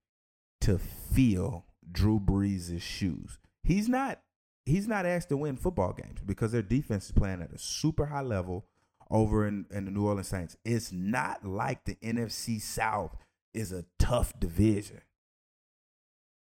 [0.62, 3.38] to feel Drew Brees' shoes?
[3.62, 4.22] He's not
[4.66, 8.06] he's not asked to win football games because their defense is playing at a super
[8.06, 8.66] high level
[9.10, 10.56] over in, in the New Orleans Saints.
[10.64, 13.16] It's not like the NFC South
[13.54, 15.00] is a tough division.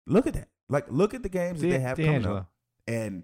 [0.08, 0.50] Look at that.
[0.70, 2.50] Like look at the games that they have coming up.
[2.88, 3.24] And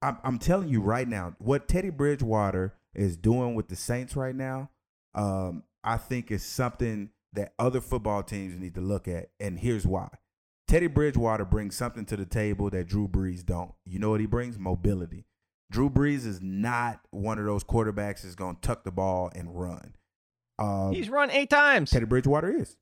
[0.00, 4.34] I'm I'm telling you right now, what Teddy Bridgewater is doing with the Saints right
[4.34, 4.70] now,
[5.14, 9.30] um, I think is something that other football teams need to look at.
[9.40, 10.08] And here's why.
[10.68, 13.72] Teddy Bridgewater brings something to the table that Drew Brees don't.
[13.84, 14.58] You know what he brings?
[14.58, 15.26] Mobility.
[15.72, 19.58] Drew Brees is not one of those quarterbacks that's going to tuck the ball and
[19.58, 19.94] run.
[20.58, 21.90] Um, He's run eight times.
[21.90, 22.76] Teddy Bridgewater is.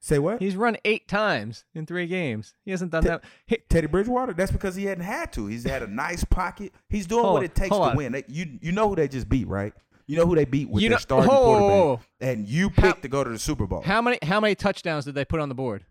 [0.00, 0.40] Say what?
[0.40, 2.54] He's run eight times in three games.
[2.64, 3.68] He hasn't done Te- that.
[3.68, 4.32] Teddy Bridgewater.
[4.32, 5.46] That's because he hadn't had to.
[5.48, 6.72] He's had a nice pocket.
[6.88, 7.96] He's doing Hold what it takes to on.
[7.96, 8.12] win.
[8.12, 9.74] They, you you know who they just beat, right?
[10.06, 11.58] You know who they beat with You their know- starting whoa, whoa,
[11.96, 13.82] quarterback, and you How- picked to go to the Super Bowl.
[13.82, 15.84] How many how many touchdowns did they put on the board?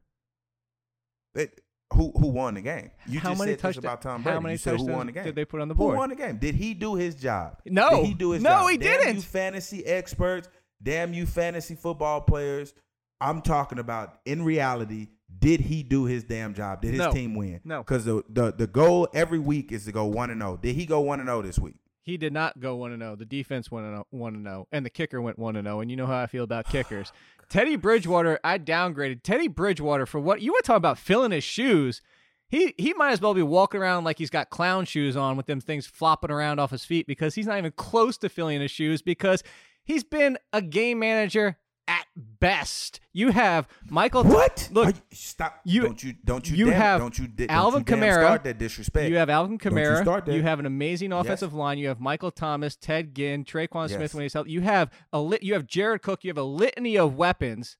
[1.36, 1.60] It-
[1.94, 2.92] who who won the game?
[3.08, 4.44] You how just mid- said about Tom how Brady.
[4.44, 5.24] many you said who won the game?
[5.24, 5.94] did they put on the board?
[5.94, 6.38] Who won the game?
[6.38, 7.58] Did he do his job?
[7.66, 7.90] No.
[7.90, 8.70] Did he do his No, job?
[8.72, 9.16] he Damn didn't.
[9.16, 10.50] You fantasy experts,
[10.84, 12.74] damn you fantasy football players.
[13.22, 15.08] I'm talking about in reality.
[15.40, 16.82] Did he do his damn job?
[16.82, 17.12] Did his No.
[17.12, 17.62] team win?
[17.64, 17.80] No.
[17.84, 20.58] Because the, the the goal every week is to go one and zero.
[20.58, 21.76] Did he go one and zero this week?
[22.02, 23.16] He did not go one and zero.
[23.18, 25.82] The defense went one and zero, and the kicker went one and zero.
[25.82, 27.12] And you know how I feel about kickers.
[27.50, 31.44] Teddy Bridgewater, I downgraded Teddy Bridgewater for what you want to talk about filling his
[31.44, 32.02] shoes.
[32.50, 35.48] He he might as well be walking around like he's got clown shoes on with
[35.48, 38.72] them things flopping around off his feet because he's not even close to filling his
[38.72, 39.44] shoes because
[39.84, 41.58] he's been a game manager
[41.88, 43.00] at best.
[43.14, 44.24] You have Michael.
[44.24, 44.70] What?
[44.72, 45.60] Look, you- stop.
[45.64, 48.22] you- don't you don't you, you damn, have don't you di- Alvin don't you Kamara.
[48.24, 49.10] start that disrespect.
[49.10, 50.26] You have Alvin Don't you Kamara.
[50.26, 50.34] that.
[50.34, 51.78] You have an amazing offensive line.
[51.78, 54.14] You have Michael Thomas, Ted Ginn, Tre'Quan Smith Yes.
[54.14, 54.52] when he's healthy.
[54.52, 55.44] You have a lit.
[55.44, 56.24] You have Jared Cook.
[56.24, 57.78] You have a litany of weapons,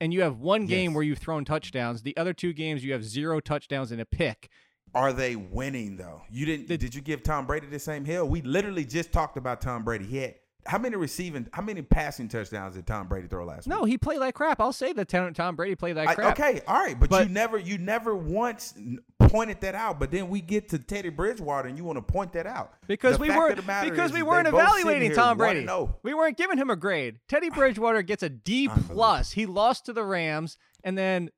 [0.00, 0.94] and you have one game Yes.
[0.94, 2.02] where you've thrown touchdowns.
[2.02, 4.48] The other two games you have zero touchdowns and a pick.
[4.94, 6.22] Are they winning though?
[6.30, 6.68] You didn't?
[6.68, 8.26] The- did you give Tom Brady the same hill?
[8.26, 10.06] We literally just talked about Tom Brady.
[10.06, 11.48] He had how many receiving?
[11.52, 13.74] How many passing touchdowns did Tom Brady throw last week?
[13.74, 13.92] No, week?
[13.92, 14.60] he played like crap.
[14.60, 16.38] I'll say that Tom Brady played like I- crap.
[16.38, 18.74] okay, all right, but, But- you never, you never once
[19.18, 19.98] pointed that out.
[19.98, 23.16] But then we get to Teddy Bridgewater, and you want to point that out Because
[23.16, 25.60] The we weren't of the matter because we weren't they both sitting evaluating Tom Brady.
[25.60, 25.96] and oh.
[26.02, 27.18] We weren't giving him a grade.
[27.28, 29.32] Teddy Bridgewater gets a D plus.
[29.32, 31.30] He lost to the Rams, and then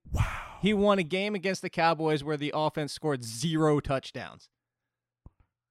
[0.60, 4.48] he won a game against the Cowboys where the offense scored zero touchdowns.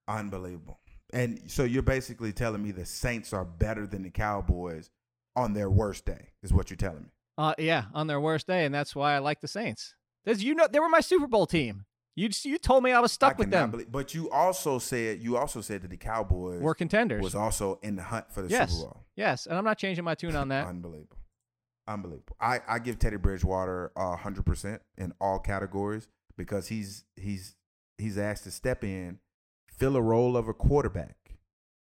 [0.07, 0.79] Unbelievable.
[1.11, 4.91] And so you're basically telling me the Saints are better than the Cowboys
[5.35, 7.09] on their worst day, is what you're telling me.
[7.37, 9.95] Uh, yeah, on their worst day, and that's why I like the Saints.
[10.25, 11.85] As you know, they were my Super Bowl team.
[12.15, 13.71] You you told me I was stuck I with them.
[13.71, 17.23] Believe, but you also said you also said that the Cowboys We're contenders.
[17.23, 19.05] was also in the hunt for the yes, Super Bowl.
[19.15, 20.67] yes, and I'm not changing my tune on that.
[20.67, 21.17] Unbelievable.
[21.87, 22.35] Unbelievable.
[22.39, 27.55] I, I give Teddy Bridgewater a hundred percent in all categories because he's he's
[27.97, 29.19] he's asked to step in,
[29.79, 31.15] fill a role of a quarterback.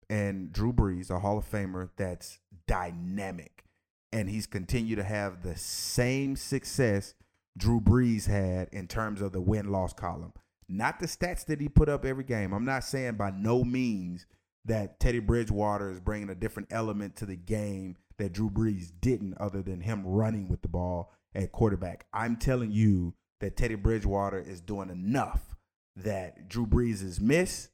[0.09, 3.65] And Drew Brees, a Hall of Famer that's dynamic.
[4.11, 7.13] And he's continued to have the same success
[7.57, 10.33] Drew Brees had in terms of the win loss column.
[10.67, 12.53] Not the stats that he put up every game.
[12.53, 14.25] I'm not saying by no means
[14.65, 19.37] that Teddy Bridgewater is bringing a different element to the game that Drew Brees didn't,
[19.39, 22.05] other than him running with the ball at quarterback.
[22.13, 25.55] I'm telling you that Teddy Bridgewater is doing enough
[25.95, 27.69] that Drew Brees is miss,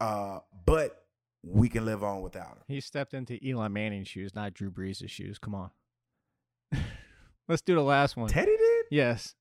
[0.00, 1.04] uh, but
[1.44, 2.62] we can live on without him.
[2.68, 5.38] He stepped into Eli Manning's shoes, not Drew Brees' shoes.
[5.38, 5.70] Come on.
[7.48, 8.28] Let's do the last one.
[8.28, 8.84] Teddy did?
[8.90, 9.34] Yes.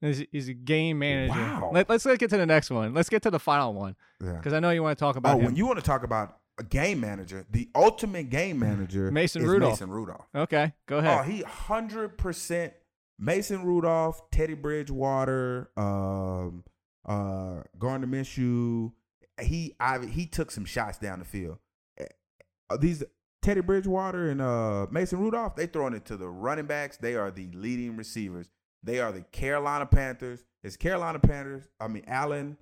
[0.00, 1.32] He's, he's a game manager.
[1.32, 1.70] Wow.
[1.72, 2.94] Let, us get to the next one.
[2.94, 4.34] Let's get to the final one Yeah.
[4.34, 5.46] because I know you want to talk about Oh, him.
[5.46, 9.48] when you want to talk about a game manager, the ultimate game manager, Mason is
[9.48, 9.72] Rudolph.
[9.72, 10.26] Mason Rudolph.
[10.34, 11.18] okay, go ahead.
[11.18, 12.74] Oh, he hundred percent
[13.18, 16.64] Mason Rudolph, Teddy Bridgewater, um,
[17.06, 18.92] uh, Gardner Minshew.
[19.40, 21.58] He, I, he took some shots down the field.
[22.80, 23.02] These
[23.40, 26.96] Teddy Bridgewater and uh, Mason Rudolph, they throwing it to the running backs.
[26.96, 28.50] They are the leading receivers.
[28.82, 30.44] They are the Carolina Panthers.
[30.62, 31.68] It's Carolina Panthers.
[31.80, 32.58] I mean, Allen,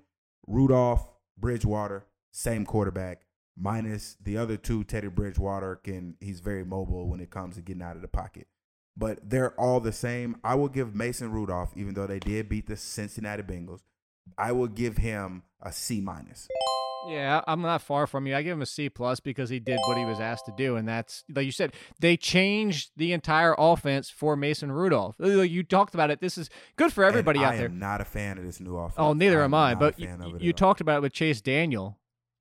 [0.47, 3.23] Rudolph, Bridgewater, same quarterback.
[3.59, 7.81] Minus the other two, Teddy Bridgewater can he's very mobile when it comes to getting
[7.81, 8.47] out of the pocket.
[8.95, 10.37] But they're all the same.
[10.43, 13.81] I will give Mason Rudolph, even though they did beat the Cincinnati Bengals,
[14.37, 16.47] I will give him a C minus.
[17.07, 18.35] Yeah, I'm not far from you.
[18.35, 20.75] I give him a C plus because he did what he was asked to do,
[20.75, 21.73] and that's like you said.
[22.01, 25.15] They changed the entire offense for Mason Rudolph.
[25.19, 26.19] You talked about it.
[26.19, 27.65] This is good for everybody And out I there.
[27.67, 28.95] am not a fan of this new offense.
[28.97, 29.73] Oh, neither am I.
[29.75, 31.97] But you, fan of it you talked about it with Chase Daniel.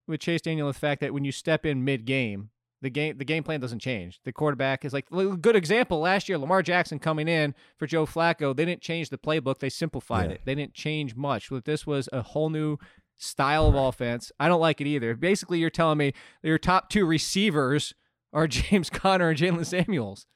[0.08, 2.50] With Chase Daniel, the fact that when you step in mid game,
[2.86, 4.20] the game the game plan doesn't change.
[4.24, 5.98] The quarterback is like a good example.
[5.98, 9.58] Last year, Lamar Jackson coming in for Joe Flacco, they didn't change the playbook.
[9.58, 10.34] They simplified Yeah.
[10.36, 10.40] it.
[10.44, 11.50] They didn't change much.
[11.50, 12.78] But this was a whole new
[13.16, 14.30] style of offense.
[14.38, 15.16] I don't like it either.
[15.16, 16.12] Basically, you're telling me
[16.44, 17.92] your top two receivers
[18.32, 20.26] are James Conner and Jaylen Samuels.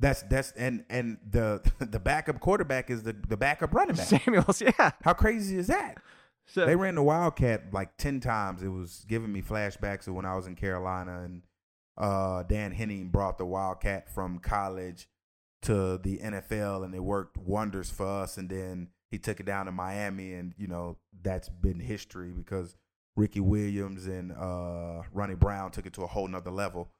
[0.00, 4.06] That's that's and and the the backup quarterback is the the backup running back.
[4.06, 4.92] Samuels, yeah.
[5.02, 5.98] How crazy is that?
[6.46, 8.62] So, They ran the Wildcat like ten times.
[8.62, 11.42] It was giving me flashbacks of when I was in Carolina and
[11.98, 15.08] uh, Dan Henning brought the Wildcat from college
[15.62, 18.36] to the NFL and it worked wonders for us.
[18.36, 22.76] And then he took it down to Miami, and you know that's been history because
[23.16, 26.90] Ricky Williams and uh, Ronnie Brown took it to a whole nother level.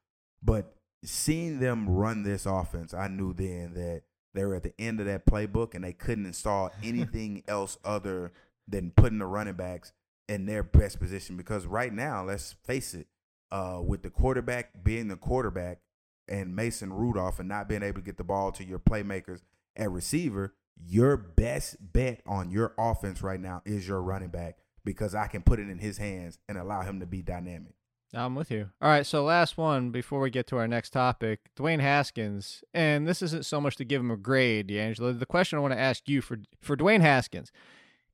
[0.42, 4.02] But seeing them run this offense, I knew then that
[4.34, 8.32] they were at the end of that playbook and they couldn't install anything else other
[8.68, 9.92] than putting the running backs
[10.28, 11.36] in their best position.
[11.36, 13.06] Because right now, let's face it,
[13.52, 15.80] uh, with the quarterback being the quarterback
[16.28, 19.42] and Mason Rudolph and not being able to get the ball to your playmakers
[19.76, 25.14] at receiver, your best bet on your offense right now is your running back because
[25.14, 27.72] I can put it in his hands and allow him to be dynamic.
[28.14, 28.70] I'm with you.
[28.80, 33.06] All right, so last one before we get to our next topic, Dwayne Haskins, and
[33.06, 35.12] this isn't so much to give him a grade, D'Angelo.
[35.12, 37.50] The question I want to ask you for for Dwayne Haskins,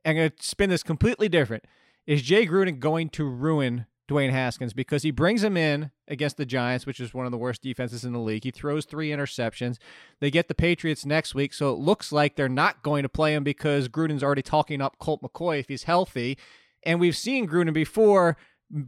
[0.04, 1.64] I'm going to spin this completely different.
[2.06, 6.44] Is Jay Gruden going to ruin Dwayne Haskins because he brings him in against the
[6.44, 8.44] Giants, which is one of the worst defenses in the league.
[8.44, 9.78] He throws three interceptions.
[10.20, 13.34] They get the Patriots next week, so it looks like they're not going to play
[13.34, 16.36] him because Gruden's already talking up Colt McCoy if he's healthy.
[16.82, 18.36] And we've seen Gruden before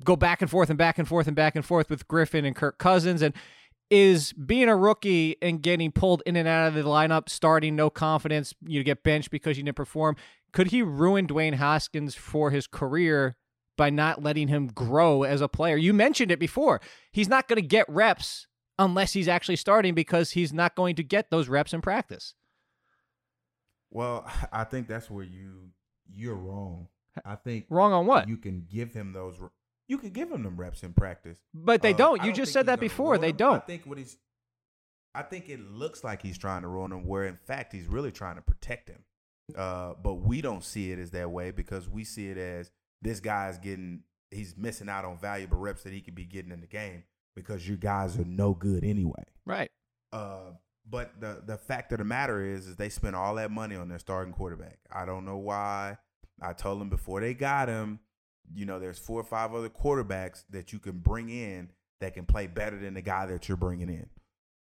[0.03, 2.57] go back and forth and back and forth and back and forth with Griffin and
[2.57, 3.22] Kirk Cousins.
[3.22, 3.35] And
[3.90, 7.90] is being a rookie and getting pulled in and out of the lineup, starting no
[7.90, 10.16] confidence, you get benched because you didn't perform.
[10.52, 13.36] Could he ruin Dwayne Haskins for his career
[13.76, 15.76] by not letting him grow as a player.
[15.76, 16.80] You mentioned it before.
[17.12, 18.46] He's not going to get reps
[18.78, 22.34] unless he's actually starting because he's not going to get those reps in practice.
[23.90, 25.70] Well, I think that's where you
[26.12, 26.88] you're wrong.
[27.24, 28.28] I think wrong on what?
[28.28, 29.40] You can give him those
[29.88, 31.38] you can give him them reps in practice.
[31.52, 32.16] But they uh, don't.
[32.18, 33.18] You don't just said that before.
[33.18, 33.56] They don't.
[33.56, 34.16] I think what he's
[35.14, 38.10] I think it looks like he's trying to ruin him where in fact he's really
[38.10, 39.04] trying to protect him.
[39.56, 42.70] Uh, but we don't see it as that way because we see it as
[43.02, 46.60] this guy's getting he's missing out on valuable reps that he could be getting in
[46.60, 47.04] the game
[47.36, 49.24] because you guys are no good anyway.
[49.44, 49.70] Right.
[50.12, 50.52] Uh,
[50.88, 53.88] but the the fact of the matter is, is they spent all that money on
[53.88, 54.78] their starting quarterback.
[54.92, 55.98] I don't know why.
[56.42, 58.00] I told them before they got him,
[58.52, 62.26] you know, there's four or five other quarterbacks that you can bring in that can
[62.26, 64.09] play better than the guy that you're bringing in.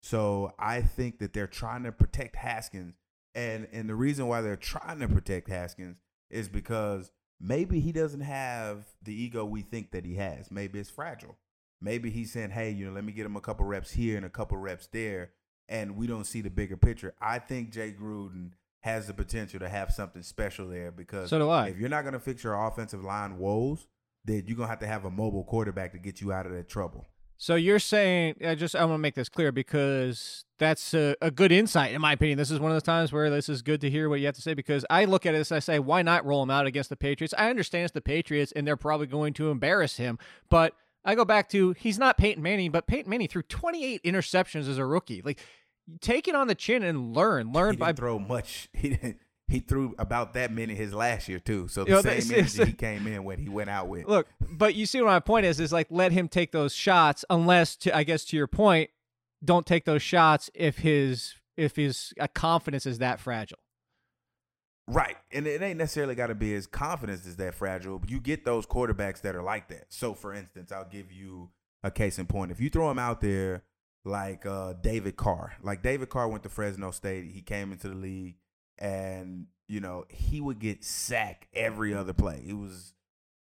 [0.02, 2.96] So I think that they're trying to protect Haskins,
[3.36, 8.22] and and the reason why they're trying to protect Haskins is because maybe he doesn't
[8.22, 10.52] have the ego we think that he has.
[10.52, 11.38] Maybe it's fragile.
[11.82, 14.26] Maybe he's saying, hey, you know, let me get him a couple reps here and
[14.26, 15.32] a couple reps there,
[15.70, 17.14] and we don't see the bigger picture.
[17.22, 18.52] I think Jay Gruden
[18.88, 21.68] has the potential to have something special there because so do I.
[21.68, 23.88] if you're not going to fix your offensive line woes,
[24.26, 26.54] then you're going to have to have a mobile quarterback to get you out of
[26.54, 27.06] that trouble.
[27.40, 31.30] So you're saying, I just I want to make this clear because that's a, a,
[31.30, 32.38] good insight in my opinion.
[32.40, 34.36] This is one of those times where this is good to hear what you have
[34.36, 36.66] to say because I look at it this, I say, why not roll him out
[36.66, 37.36] against the Patriots?
[37.38, 40.18] I understand it's the Patriots and they're probably going to embarrass him,
[40.50, 40.74] but
[41.06, 44.78] I go back to he's not Peyton Manning, but Peyton Manning threw 28 interceptions as
[44.80, 45.22] a rookie.
[45.24, 45.40] Like,
[46.02, 47.52] take it on the chin and learn.
[47.52, 48.70] Learn he by throw much.
[48.78, 51.68] He didn't he threw about that many his last year too.
[51.70, 54.06] So the know, same energy he came in when he went out with.
[54.06, 57.24] Look, but you see what my point is is like let him take those shots
[57.30, 58.90] unless to I guess to your point,
[59.44, 63.60] don't take those shots if his if his uh, confidence is that fragile.
[64.90, 65.18] Right.
[65.32, 68.00] And it ain't necessarily got to be his confidence is that fragile.
[68.00, 69.86] But you get those quarterbacks that are like that.
[69.90, 71.50] So for instance, I'll give you
[71.84, 72.52] a case in point.
[72.52, 73.64] If you throw him out there
[74.08, 77.96] like uh, David Carr, like David Carr went to Fresno State, he came into the
[77.96, 78.36] league
[78.80, 82.42] and you know he would get sacked every other play.
[82.46, 82.94] He was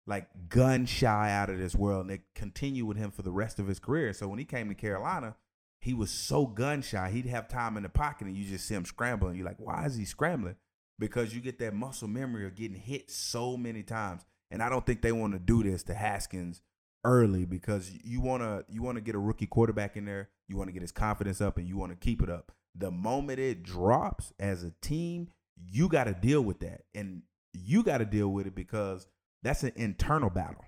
[0.05, 3.59] like gun shy out of this world, and it continued with him for the rest
[3.59, 4.13] of his career.
[4.13, 5.35] So when he came to Carolina,
[5.81, 7.09] he was so gun shy.
[7.09, 9.35] He'd have time in the pocket, and you just see him scrambling.
[9.35, 10.55] You're like, why is he scrambling?
[10.97, 14.25] Because you get that muscle memory of getting hit so many times.
[14.49, 16.61] And I don't think they want to do this to Haskins
[17.07, 20.29] early because you want to you want to get a rookie quarterback in there.
[20.47, 22.91] You want to get his confidence up, and you want to keep it up the
[22.91, 26.81] moment it drops as a team, you got to deal with that.
[26.93, 29.07] And you got to deal with it because
[29.41, 30.63] that's an internal battle.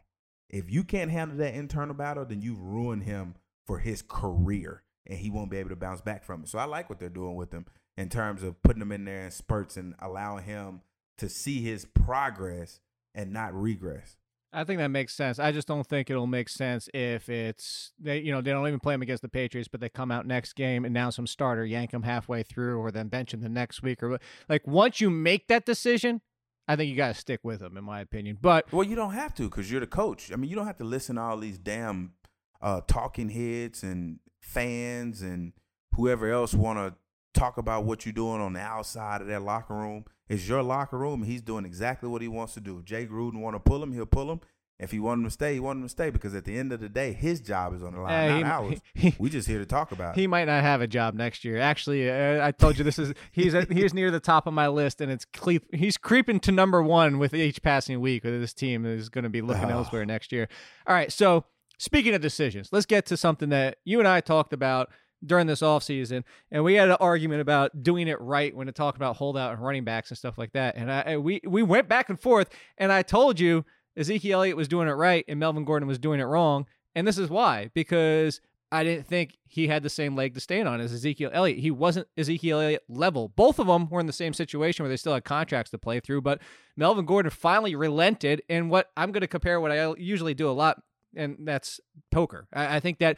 [0.49, 3.36] If you can't handle that internal battle, then you've ruined him
[3.67, 6.49] for his career and he won't be able to bounce back from it.
[6.49, 7.65] So I like what they're doing with him
[7.97, 10.82] in terms of putting him in there in spurts and allowing him
[11.19, 12.80] to see his progress
[13.13, 14.17] and not regress.
[14.51, 15.38] I think that makes sense.
[15.38, 18.79] I just don't think it'll make sense if it's they, you know, they don't even
[18.79, 21.93] play him against the Patriots, but they come out next game, announce him starter, yank
[21.93, 25.47] him halfway through, or then bench him the next week, or like once you make
[25.47, 26.21] that decision,
[26.67, 28.38] I think you got to stick with him, in my opinion.
[28.41, 30.31] But well, you don't have to because you're the coach.
[30.31, 32.13] I mean, you don't have to listen to all these damn
[32.62, 35.53] uh, talking heads and fans and
[35.95, 39.75] whoever else want to talk about what you're doing on the outside of that locker
[39.75, 40.05] room.
[40.29, 41.23] It's your locker room.
[41.23, 42.81] He's doing exactly what he wants to do.
[42.83, 44.39] Jay Gruden want to pull him, he'll pull him.
[44.79, 46.71] If he wanted him to stay, he wanted him to stay because at the end
[46.71, 48.81] of the day, his job is on the line, uh, not he, ours.
[48.93, 50.15] He, we just here to talk about.
[50.15, 50.27] He it.
[50.29, 51.57] might not have a job next year.
[51.57, 55.01] Actually, uh, I told you this is he's he's near the top of my list,
[55.01, 58.23] and it's cle- he's creeping to number one with each passing week.
[58.23, 59.79] With this team is going to be looking oh.
[59.79, 60.47] elsewhere next year.
[60.87, 61.43] All right, so
[61.77, 64.89] speaking of decisions, let's get to something that you and I talked about
[65.25, 68.97] during this offseason, and we had an argument about doing it right when it talked
[68.97, 70.75] about holdout and running backs and stuff like that.
[70.77, 73.65] And I, we we went back and forth, and I told you
[73.99, 76.65] Ezekiel Elliott was doing it right and Melvin Gordon was doing it wrong.
[76.95, 78.41] And this is why, because
[78.71, 81.59] I didn't think he had the same leg to stand on as Ezekiel Elliott.
[81.59, 83.29] He wasn't Ezekiel Elliott level.
[83.29, 85.99] Both of them were in the same situation where they still had contracts to play
[85.99, 86.41] through, but
[86.77, 88.41] Melvin Gordon finally relented.
[88.47, 90.81] And what I'm going to compare what I usually do a lot,
[91.15, 91.79] and that's
[92.11, 92.47] poker.
[92.53, 93.17] I, I think that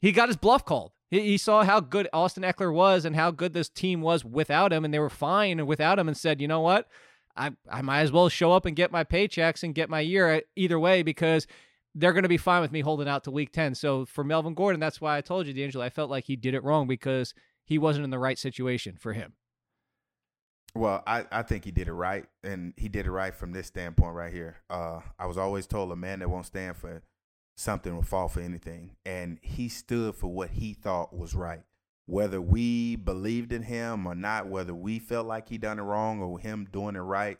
[0.00, 0.92] he got his bluff called.
[1.10, 4.72] He, he saw how good Austin Ekeler was and how good this team was without
[4.72, 6.88] him, and they were fine without him, and said, you know what?
[7.36, 10.42] I, I might as well show up and get my paychecks and get my year
[10.56, 11.46] either way because
[11.94, 13.74] they're going to be fine with me holding out to week 10.
[13.74, 16.54] So for Melvin Gordon, that's why I told you, D'Angelo, I felt like he did
[16.54, 17.34] it wrong because
[17.64, 19.34] he wasn't in the right situation for him.
[20.74, 23.66] Well, I, I think he did it right, and he did it right from this
[23.66, 24.56] standpoint right here.
[24.68, 27.02] Uh, I was always told a man that won't stand for
[27.56, 31.62] something will fall for anything, and he stood for what he thought was right.
[32.06, 36.20] Whether we believed in him or not, whether we felt like he done it wrong
[36.20, 37.38] or him doing it right,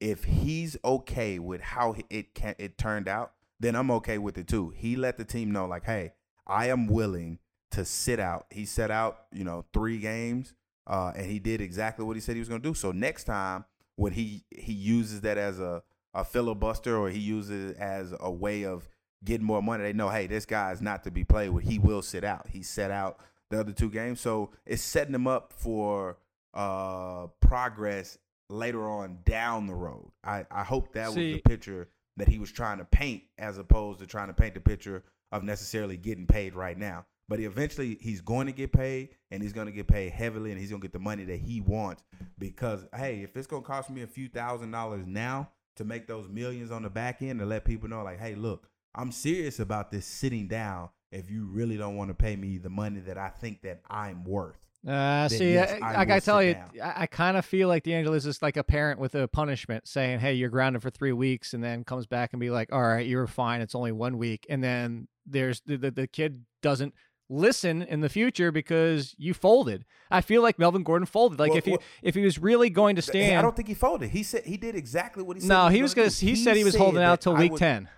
[0.00, 4.48] if he's okay with how it can it turned out, then I'm okay with it
[4.48, 4.70] too.
[4.70, 6.14] He let the team know, like, hey,
[6.46, 7.38] I am willing
[7.70, 8.46] to sit out.
[8.50, 10.54] He set out, you know, three games,
[10.88, 12.74] uh, and he did exactly what he said he was going to do.
[12.74, 13.64] So next time,
[13.96, 15.82] when he he uses that as a
[16.14, 18.88] a filibuster or he uses it as a way of
[19.24, 21.64] getting more money, they know, hey, this guy is not to be played with.
[21.64, 22.48] He will sit out.
[22.48, 23.18] He set out
[23.50, 26.18] the other two games, so it's setting him up for
[26.54, 28.18] uh progress
[28.50, 30.10] later on down the road.
[30.24, 33.58] I I hope that See, was the picture that he was trying to paint as
[33.58, 37.06] opposed to trying to paint the picture of necessarily getting paid right now.
[37.28, 40.60] But eventually he's going to get paid and he's going to get paid heavily and
[40.60, 42.02] he's going to get the money that he wants
[42.38, 46.06] because hey, if it's going to cost me a few thousand dollars now to make
[46.06, 49.58] those millions on the back end to let people know like, "Hey, look, I'm serious
[49.60, 53.18] about this sitting down if you really don't want to pay me the money that
[53.18, 56.70] I think that I'm worth." Uh, see, yes, I, I I, gotta tell you, down.
[56.82, 59.86] I, I kind of feel like D'Angelo is just like a parent with a punishment,
[59.86, 62.82] saying, "Hey, you're grounded for three weeks," and then comes back and be like, "All
[62.82, 63.60] right, you're fine.
[63.60, 66.94] It's only one week," and then there's the the, the kid doesn't
[67.28, 69.84] listen in the future because you folded.
[70.10, 71.38] I feel like Melvin Gordon folded.
[71.38, 73.68] Like Well, if he well- if he was really going to stand, I don't think
[73.68, 74.10] he folded.
[74.10, 75.48] He said he did exactly what he said.
[75.48, 76.16] no, he was gonna gonna.
[76.18, 76.26] do.
[76.26, 77.88] He said he was holding out till week would- ten.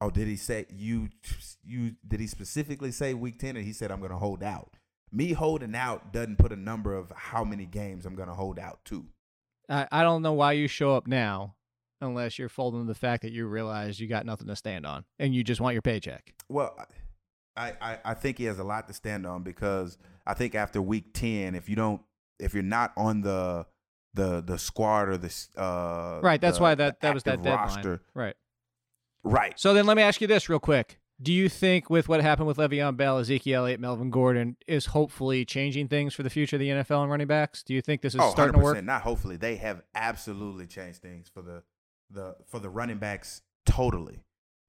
[0.00, 1.08] Oh, did he say you?
[1.62, 4.76] You did he specifically say week ten, or he said I'm going to hold out?
[5.12, 8.58] Me holding out doesn't put a number of how many games I'm going to hold
[8.58, 9.06] out to.
[9.68, 11.56] I, I don't know why you show up now
[12.00, 15.34] unless you're folding the fact that you realize you got nothing to stand on and
[15.34, 16.32] you just want your paycheck.
[16.48, 16.76] Well,
[17.56, 20.80] I, I I think he has a lot to stand on because I think after
[20.80, 22.00] week ten, if you don't,
[22.38, 23.66] if you're not on the
[24.14, 26.40] the the squad or the uh Right.
[26.40, 27.74] That's why that that was that deadline.
[27.76, 28.34] roster, Right.
[29.24, 29.58] Right?
[29.58, 30.98] So then let me ask you this real quick.
[31.22, 35.44] Do you think with what happened with Le'Veon Bell, Ezekiel Elliott, Melvin Gordon is hopefully
[35.44, 37.62] changing things for the future of the NFL and running backs?
[37.62, 38.82] Do you think this is oh, starting to work?
[38.82, 39.36] Not hopefully.
[39.36, 41.62] They have absolutely changed things for the
[42.10, 44.20] the for the running backs totally.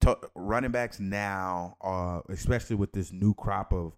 [0.01, 3.93] To, running backs now, uh, especially with this new crop of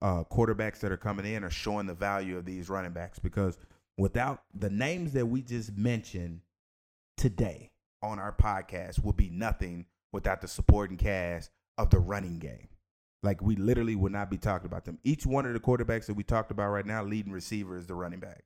[0.00, 3.58] uh, quarterbacks that are coming in, are showing the value of these running backs because
[3.96, 6.42] without the names that we just mentioned
[7.16, 7.72] today
[8.02, 12.68] on our podcast would be nothing without the supporting cast of the running game.
[13.22, 14.98] Like we literally would not be talking about them.
[15.02, 17.94] Each one of the quarterbacks that we talked about right now, leading receiver is the
[17.94, 18.44] running back.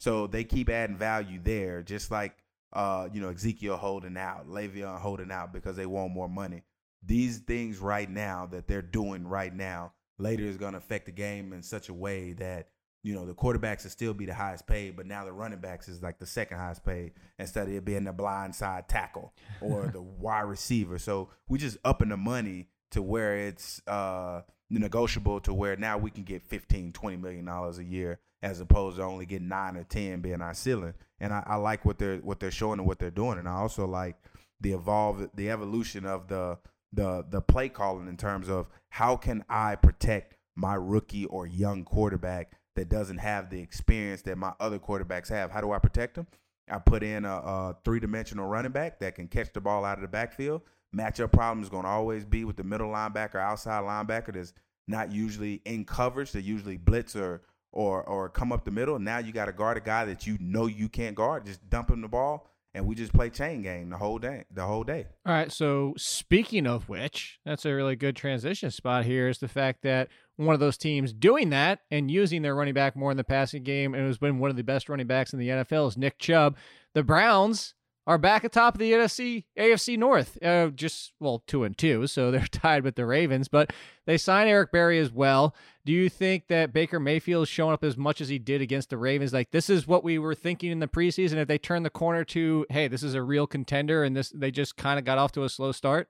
[0.00, 2.36] So they keep adding value there, just like
[2.72, 6.62] uh, you know, Ezekiel holding out, Le'Veon holding out because they want more money.
[7.02, 11.12] These things right now that they're doing right now later is going to affect the
[11.12, 12.68] game in such a way that
[13.02, 15.88] you know the quarterbacks will still be the highest paid, but now the running backs
[15.88, 19.86] is like the second highest paid instead of it being the blind side tackle or
[19.86, 20.98] the wide receiver.
[20.98, 26.10] So we just upping the money to where it's uh negotiable to where now we
[26.10, 29.84] can get 15 20 million dollars a year as opposed to only getting nine or
[29.84, 32.98] ten being our ceiling and I, I like what they're what they're showing and what
[32.98, 34.16] they're doing and i also like
[34.60, 36.58] the evolve the evolution of the
[36.92, 41.84] the the play calling in terms of how can i protect my rookie or young
[41.84, 46.14] quarterback that doesn't have the experience that my other quarterbacks have how do i protect
[46.14, 46.26] them
[46.70, 50.02] i put in a, a three-dimensional running back that can catch the ball out of
[50.02, 50.62] the backfield
[50.94, 54.52] matchup problem is going to always be with the middle linebacker, outside linebacker that's
[54.86, 56.32] not usually in coverage.
[56.32, 58.98] They usually blitz or or or come up the middle.
[58.98, 61.46] Now you got to guard a guy that you know you can't guard.
[61.46, 64.44] Just dump him the ball, and we just play chain game the whole day.
[64.50, 65.06] The whole day.
[65.26, 65.52] All right.
[65.52, 70.08] So speaking of which, that's a really good transition spot here is the fact that
[70.38, 73.64] one of those teams doing that and using their running back more in the passing
[73.64, 76.18] game and has been one of the best running backs in the NFL is Nick
[76.18, 76.56] Chubb.
[76.94, 77.74] The Browns
[78.06, 80.42] are back atop of the NFC AFC North.
[80.42, 83.48] Uh, just well, two and two, so they're tied with the Ravens.
[83.48, 83.72] But
[84.06, 85.54] they signed Eric Berry as well.
[85.84, 88.90] Do you think that Baker Mayfield is showing up as much as he did against
[88.90, 89.32] the Ravens?
[89.32, 91.34] Like this is what we were thinking in the preseason.
[91.34, 94.52] If they turn the corner to, hey, this is a real contender, and this they
[94.52, 96.08] just kind of got off to a slow start.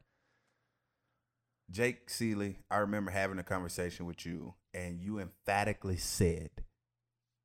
[1.70, 6.50] Jake Seeley, I remember having a conversation with you, and you emphatically said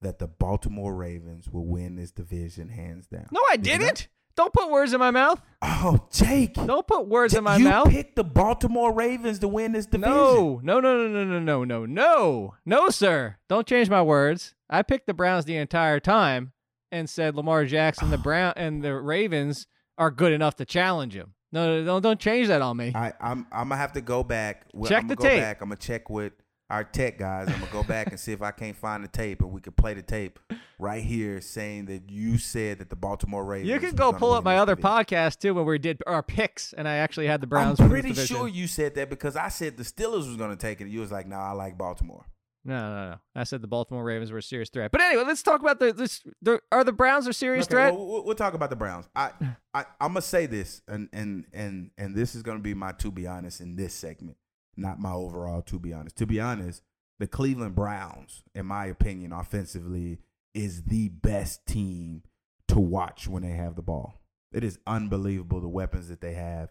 [0.01, 3.27] that the Baltimore Ravens will win this division hands down.
[3.31, 4.07] No, I didn't.
[4.35, 5.41] Don't put words in my mouth.
[5.61, 6.55] Oh, Jake.
[6.55, 7.85] Don't put words J- in my you mouth.
[7.87, 10.13] You picked the Baltimore Ravens to win this division.
[10.13, 12.55] No, no, no, no, no, no, no, no.
[12.65, 13.37] No, sir.
[13.47, 14.55] Don't change my words.
[14.69, 16.53] I picked the Browns the entire time
[16.91, 19.67] and said Lamar Jackson, the Brown and the Ravens
[19.99, 21.35] are good enough to challenge him.
[21.53, 22.91] No, no, don't, don't change that on me.
[22.95, 24.65] I, I'm I'm gonna have to go back.
[24.73, 25.39] Well, Check I'm the go tape.
[25.39, 25.61] back.
[25.61, 26.33] I'm gonna check with
[26.69, 27.47] our tech guys.
[27.47, 29.73] I'm gonna go back and see if I can't find the tape, and we can
[29.73, 30.39] play the tape
[30.79, 33.69] right here, saying that you said that the Baltimore Ravens.
[33.69, 34.89] You can go pull up my other division.
[34.91, 37.79] podcast too, when we did our picks, and I actually had the Browns.
[37.79, 40.85] I'm pretty sure you said that because I said the Steelers was gonna take it.
[40.85, 42.25] And you was like, "No, I like Baltimore."
[42.65, 43.15] No, no, no.
[43.35, 44.91] I said the Baltimore Ravens were a serious threat.
[44.91, 46.21] But anyway, let's talk about the this.
[46.41, 47.93] The, are the Browns a serious Okay, threat?
[47.93, 49.07] well, talk about the Browns.
[49.15, 49.31] I,
[49.73, 53.11] I I'm gonna say this, and and and and this is gonna be my to
[53.11, 54.37] be honest in this segment,
[54.77, 56.15] not my overall to be honest.
[56.17, 56.83] To be honest,
[57.19, 60.19] the Cleveland Browns, in my opinion, offensively,
[60.53, 62.23] is the best team
[62.69, 64.21] to watch when they have the ball.
[64.53, 66.69] It is unbelievable the weapons that they have.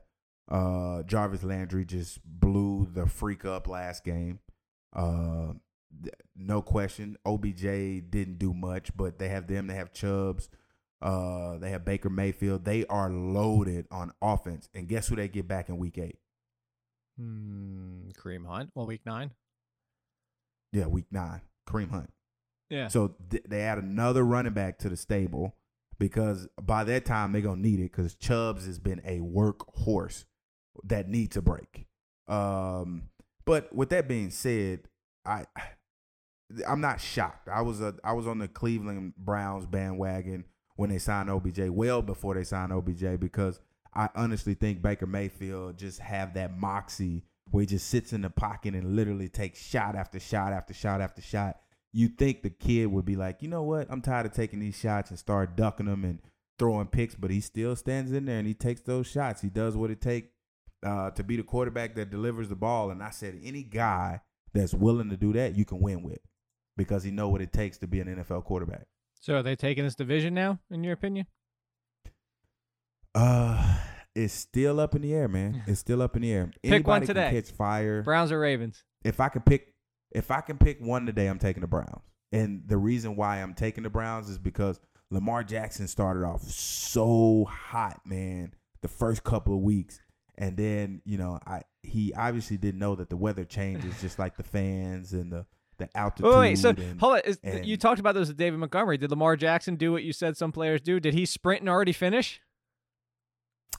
[0.50, 4.38] Uh, Jarvis Landry just blew the freak up last game.
[4.94, 5.52] Uh,
[6.36, 7.16] no question.
[7.24, 7.62] OBJ
[8.10, 9.66] didn't do much, but they have them.
[9.66, 10.48] They have Chubbs.
[11.00, 12.64] Uh, they have Baker Mayfield.
[12.64, 14.68] They are loaded on offense.
[14.74, 16.18] And guess who they get back in week eight?
[17.18, 18.70] Hmm, Kareem Hunt.
[18.74, 19.32] Well, week nine.
[20.72, 21.42] Yeah, week nine.
[21.68, 22.10] Kareem Hunt.
[22.70, 22.88] Yeah.
[22.88, 25.54] So th- they add another running back to the stable
[25.98, 30.24] because by that time they're gonna need it because Chubbs has been a workhorse
[30.84, 31.86] that needs a break.
[32.28, 33.10] Um,
[33.44, 34.88] but with that being said,
[35.26, 35.44] I
[36.66, 37.48] I'm not shocked.
[37.48, 40.44] I was a I was on the Cleveland Browns bandwagon
[40.76, 43.60] when they signed OBJ, well before they signed OBJ, because
[43.94, 48.30] I honestly think Baker Mayfield just have that moxie where he just sits in the
[48.30, 51.60] pocket and literally takes shot after shot after shot after shot.
[51.92, 53.86] You think the kid would be like, you know what?
[53.90, 56.20] I'm tired of taking these shots and start ducking them and
[56.58, 59.42] throwing picks, but he still stands in there and he takes those shots.
[59.42, 60.28] He does what it takes
[60.82, 62.90] uh, to be the quarterback that delivers the ball.
[62.90, 64.22] And I said, any guy
[64.54, 66.20] that's willing to do that, you can win with
[66.76, 68.86] because he know what it takes to be an NFL quarterback.
[69.20, 71.26] so are they taking this division now, in your opinion?
[73.14, 73.78] Uh,
[74.14, 75.62] it's still up in the air, man.
[75.66, 76.50] It's still up in the air.
[76.62, 77.30] Pick one today.
[77.30, 78.02] Can catch fire.
[78.02, 78.84] Browns or Ravens?
[79.04, 79.74] if I can pick
[80.12, 82.02] if I can pick one today, I'm taking the Browns.
[82.32, 84.78] And the reason why I'm taking the Browns is because
[85.10, 90.00] Lamar Jackson started off so hot, man, the first couple of weeks.
[90.36, 94.36] And then, you know, I he obviously didn't know that the weather changes just like
[94.36, 95.46] the fans and the
[95.82, 96.30] the altitude.
[96.30, 97.20] Wait, wait, so and- hold on.
[97.24, 98.98] Is, and- you talked about this with David Montgomery.
[98.98, 101.00] Did Lamar Jackson do what you said some players do?
[101.00, 102.40] Did he sprint and already finish?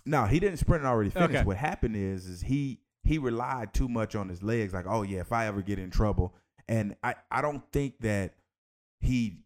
[0.05, 1.29] No, he didn't sprint and already finish.
[1.37, 1.43] Okay.
[1.43, 4.73] What happened is, is he he relied too much on his legs.
[4.73, 6.33] Like, oh yeah, if I ever get in trouble,
[6.67, 8.33] and I I don't think that
[8.99, 9.37] he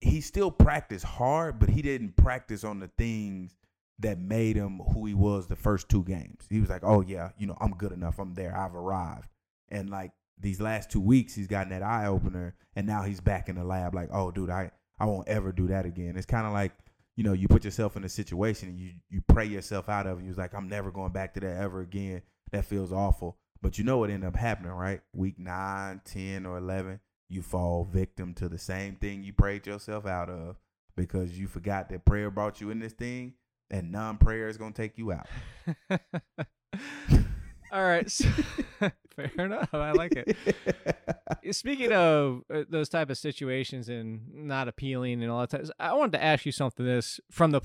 [0.00, 3.56] he still practiced hard, but he didn't practice on the things
[4.00, 6.46] that made him who he was the first two games.
[6.48, 8.20] He was like, oh yeah, you know, I'm good enough.
[8.20, 8.56] I'm there.
[8.56, 9.28] I've arrived.
[9.70, 13.48] And like these last two weeks, he's gotten that eye opener, and now he's back
[13.48, 13.94] in the lab.
[13.94, 16.16] Like, oh dude, I I won't ever do that again.
[16.16, 16.72] It's kind of like
[17.18, 20.20] you know, you put yourself in a situation and you you pray yourself out of
[20.20, 20.22] it.
[20.22, 22.22] You was like, I'm never going back to that ever again.
[22.52, 23.38] That feels awful.
[23.60, 25.00] But you know what ended up happening, right?
[25.12, 30.06] Week 9, 10, or 11, you fall victim to the same thing you prayed yourself
[30.06, 30.58] out of
[30.96, 33.34] because you forgot that prayer brought you in this thing
[33.68, 35.26] and non prayer is going to take you out.
[37.72, 38.10] All right.
[38.10, 38.28] so-
[39.18, 39.72] fair enough.
[39.72, 40.36] I like it.
[41.54, 45.92] Speaking of uh, those type of situations and not appealing and all that, type, I
[45.94, 46.84] wanted to ask you something.
[46.84, 47.60] This from the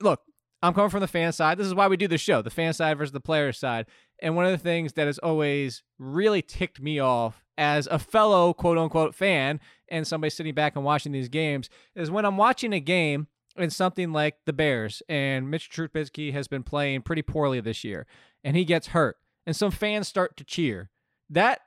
[0.00, 0.20] look,
[0.62, 1.58] I'm coming from the fan side.
[1.58, 3.86] This is why we do the show, the fan side versus the player side.
[4.20, 8.52] And one of the things that has always really ticked me off as a fellow
[8.52, 12.72] quote unquote fan and somebody sitting back and watching these games is when I'm watching
[12.72, 17.60] a game in something like the Bears and Mitch Trubisky has been playing pretty poorly
[17.60, 18.06] this year
[18.44, 19.16] and he gets hurt
[19.48, 20.90] and some fans start to cheer.
[21.30, 21.60] That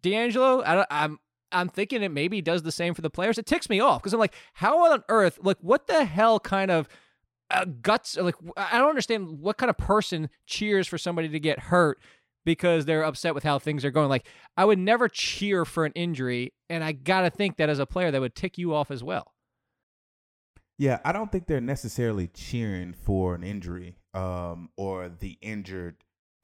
[0.00, 1.18] D'Angelo, I, don't- I'm
[1.52, 3.36] I'm thinking it maybe does the same for the players.
[3.36, 5.38] It ticks me off because I'm like, how on earth?
[5.42, 6.88] Like, what the hell kind of
[7.50, 8.16] uh, guts?
[8.16, 11.98] Like, I don't understand what kind of person cheers for somebody to get hurt
[12.46, 14.08] because they're upset with how things are going.
[14.08, 14.26] Like,
[14.56, 18.10] I would never cheer for an injury, and I gotta think that as a player,
[18.10, 19.34] that would tick you off as well.
[20.78, 25.96] Yeah, I don't think they're necessarily cheering for an injury um, or the injured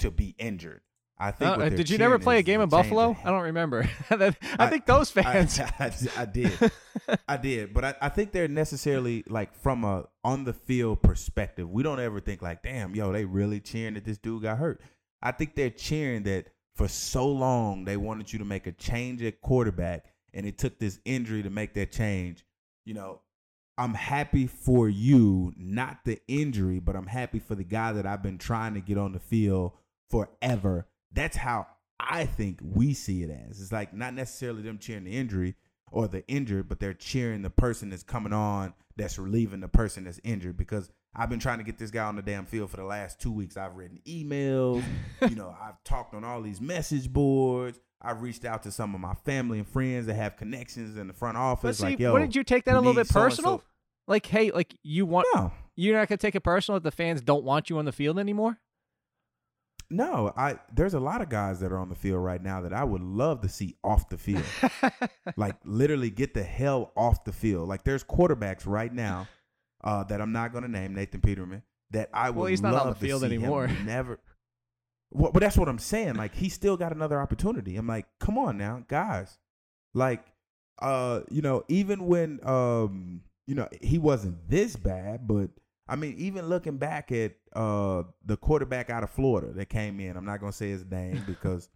[0.02, 0.82] to be injured.
[1.22, 1.58] I think.
[1.58, 3.16] Uh, did you never play a game in Buffalo?
[3.24, 3.88] I don't remember.
[4.10, 5.60] I think those fans.
[5.60, 5.92] I, I,
[6.22, 6.72] I did.
[7.28, 7.74] I did.
[7.74, 11.70] But I, I think they're necessarily like from a on the field perspective.
[11.70, 14.80] We don't ever think like, damn, yo, they really cheering that this dude got hurt.
[15.22, 19.22] I think they're cheering that for so long they wanted you to make a change
[19.22, 22.44] at quarterback, and it took this injury to make that change.
[22.84, 23.20] You know,
[23.78, 28.24] I'm happy for you, not the injury, but I'm happy for the guy that I've
[28.24, 29.72] been trying to get on the field
[30.12, 30.86] forever.
[31.10, 31.66] That's how
[31.98, 33.60] I think we see it as.
[33.60, 35.56] It's like not necessarily them cheering the injury
[35.90, 40.04] or the injured, but they're cheering the person that's coming on that's relieving the person
[40.04, 42.76] that's injured because I've been trying to get this guy on the damn field for
[42.76, 43.56] the last two weeks.
[43.56, 44.84] I've written emails,
[45.28, 47.80] you know, I've talked on all these message boards.
[48.00, 51.14] I've reached out to some of my family and friends that have connections in the
[51.14, 51.78] front office.
[51.78, 53.36] see, like, yo, what did you take that a little bit so-and-so.
[53.36, 53.64] personal?
[54.08, 57.20] Like, hey, like you want No, you're not gonna take it personal if the fans
[57.20, 58.58] don't want you on the field anymore?
[59.92, 60.32] No.
[60.36, 62.84] I there's a lot of guys that are on the field right now that I
[62.84, 64.44] would love to see off the field.
[65.36, 67.68] like literally get the hell off the field.
[67.68, 69.28] Like there's quarterbacks right now
[69.84, 72.74] uh, that I'm not going to name Nathan Peterman that I would Well, he's not
[72.74, 73.68] on the field to see him anymore.
[73.84, 74.18] Never.
[75.10, 76.14] Well, but that's what I'm saying.
[76.14, 77.76] Like he still got another opportunity.
[77.76, 79.38] I'm like, come on now, guys.
[79.94, 80.24] Like,
[80.80, 85.50] uh, you know, even when um, you know, he wasn't this bad, but
[85.88, 90.16] I mean, even looking back at uh the quarterback out of Florida that came in,
[90.16, 91.68] I'm not gonna say his name because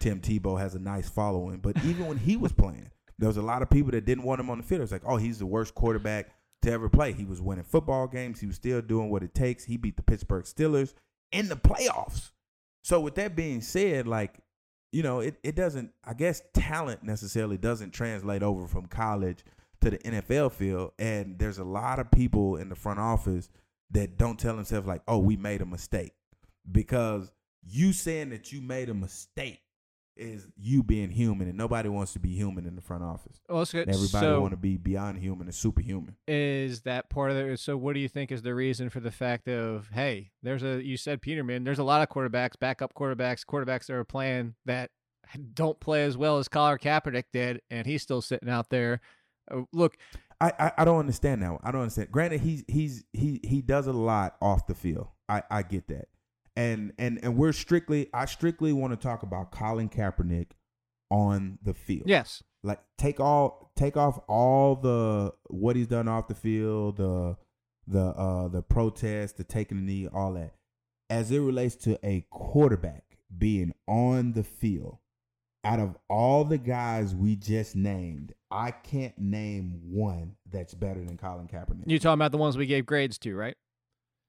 [0.00, 1.58] Tim Tebow has a nice following.
[1.58, 4.40] But even when he was playing, there was a lot of people that didn't want
[4.40, 4.82] him on the field.
[4.82, 6.30] It's like, oh, he's the worst quarterback
[6.62, 7.12] to ever play.
[7.12, 8.40] He was winning football games.
[8.40, 9.64] He was still doing what it takes.
[9.64, 10.94] He beat the Pittsburgh Steelers
[11.32, 12.30] in the playoffs.
[12.82, 14.40] So with that being said, like,
[14.92, 19.44] you know, it, it doesn't I guess talent necessarily doesn't translate over from college
[19.80, 20.92] to the NFL field.
[20.98, 23.48] And there's a lot of people in the front office
[23.94, 26.12] that don't tell themselves like, oh, we made a mistake.
[26.70, 27.32] Because
[27.66, 29.60] you saying that you made a mistake
[30.16, 33.40] is you being human and nobody wants to be human in the front office.
[33.48, 33.88] Well, it's good.
[33.88, 36.16] Everybody so want to be beyond human and superhuman.
[36.28, 37.58] is that part of it?
[37.58, 40.82] So, what do you think is the reason for the fact of hey, there's a
[40.84, 44.90] you said Peterman, there's a lot of quarterbacks, backup quarterbacks, quarterbacks that are playing that
[45.54, 49.00] don't play as well as Colin Kaepernick did, and he's still sitting out there.
[49.50, 49.96] Uh, look,
[50.40, 51.58] I, I, I don't understand that.
[51.62, 52.10] I don't understand.
[52.10, 55.08] Granted, he's he's he he does a lot off the field.
[55.28, 56.08] I, I get that.
[56.56, 60.52] And and and we're strictly I strictly want to talk about Colin Kaepernick
[61.10, 62.04] on the field.
[62.06, 67.36] yes, Like take all take off all the what he's done off the field, the
[67.86, 70.54] the uh the protest, the taking the knee, all that.
[71.10, 73.04] As it relates to a quarterback
[73.36, 74.98] being on the field,
[75.64, 81.16] out of all the guys we just named, I can't name one that's better than
[81.16, 81.90] Colin Kaepernick.
[81.90, 83.56] you talking about the ones we gave grades to, right?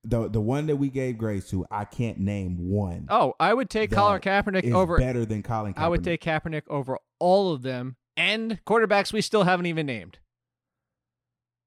[0.08, 3.08] the the one that we gave grades to, I can't name one.
[3.10, 4.98] Oh, I would take Colin Kaepernick over.
[4.98, 5.84] better than Colin Kaepernick.
[5.84, 10.20] I would take Kaepernick over all of them and quarterbacks we still haven't even named.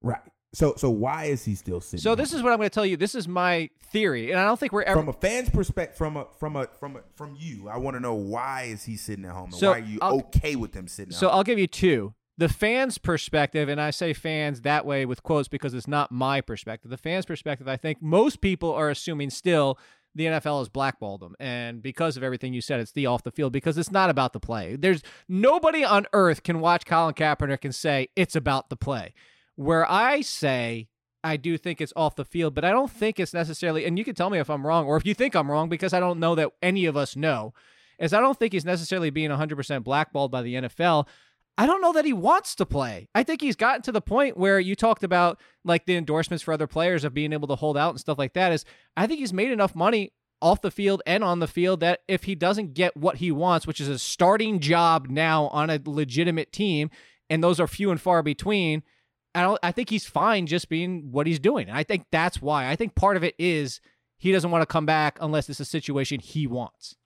[0.02, 0.20] right.
[0.54, 2.00] So so why is he still sitting?
[2.00, 2.96] So this is what I'm going to tell you.
[2.96, 4.98] This is my theory, and I don't think we're ever.
[4.98, 8.00] from a fan's perspective, from a from a from a, from you, I want to
[8.00, 9.46] know why is he sitting at home?
[9.50, 11.12] And So, why are you I'll- okay with him sitting?
[11.12, 11.38] So at home?
[11.38, 12.14] I'll give you two.
[12.38, 16.40] The fans' perspective, and I say fans that way with quotes because it's not my
[16.40, 16.88] perspective.
[16.90, 19.76] The fans' perspective, I think most people are assuming still
[20.14, 21.34] the NFL has blackballed them.
[21.40, 24.32] And because of everything you said, it's the off the field because it's not about
[24.32, 24.76] the play.
[24.76, 29.14] There's nobody on earth can watch Colin Kaepernick and say it's about the play.
[29.58, 30.86] Where I say
[31.24, 34.04] I do think it's off the field, but I don't think it's necessarily, and you
[34.04, 36.20] can tell me if I'm wrong or if you think I'm wrong because I don't
[36.20, 37.54] know that any of us know,
[37.98, 41.08] is I don't think he's necessarily being 100% blackballed by the NFL.
[41.56, 43.08] I don't know that he wants to play.
[43.16, 46.54] I think he's gotten to the point where you talked about like the endorsements for
[46.54, 48.64] other players of being able to hold out and stuff like that is
[48.96, 52.22] I think he's made enough money off the field and on the field that if
[52.22, 56.52] he doesn't get what he wants, which is a starting job now on a legitimate
[56.52, 56.90] team,
[57.28, 58.84] and those are few and far between,
[59.34, 61.68] I don't I think he's fine just being what he's doing.
[61.68, 62.68] And I think that's why.
[62.68, 63.80] I think part of it is
[64.18, 66.96] he doesn't want to come back unless it's a situation he wants.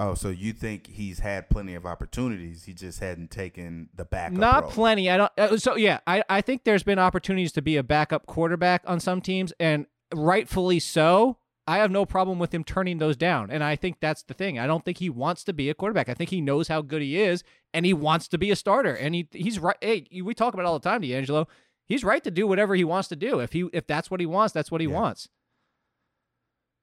[0.00, 2.64] oh, so you think he's had plenty of opportunities?
[2.64, 4.38] He just hadn't taken the backup.
[4.38, 4.72] Not role.
[4.72, 5.10] plenty.
[5.10, 5.32] I don't.
[5.36, 9.00] Uh, so yeah, I I think there's been opportunities to be a backup quarterback on
[9.00, 11.38] some teams, and rightfully so.
[11.66, 14.58] I have no problem with him turning those down, and I think that's the thing.
[14.58, 16.08] I don't think he wants to be a quarterback.
[16.10, 17.42] I think he knows how good he is,
[17.72, 18.94] and he wants to be a starter.
[18.94, 19.76] And he he's right.
[19.80, 21.48] Hey, we talk about it all the time, D'Angelo.
[21.86, 23.40] He's right to do whatever he wants to do.
[23.40, 24.92] If he if that's what he wants, that's what he Yeah.
[24.94, 25.28] wants.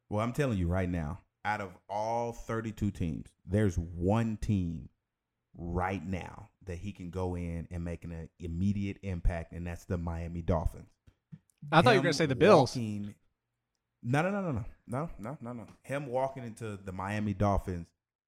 [0.10, 4.90] Well, I'm telling you right now, out of all 32 teams, there's one team
[5.56, 9.98] right now that he can go in and make an immediate impact, and that's the
[9.98, 10.90] Miami Dolphins.
[11.72, 12.76] I thought you were going to say the Bills.
[12.76, 13.16] walking-
[14.04, 15.68] No, no, no, no, no, no, no, no, no.
[15.84, 17.88] Him walking into the Miami Dolphins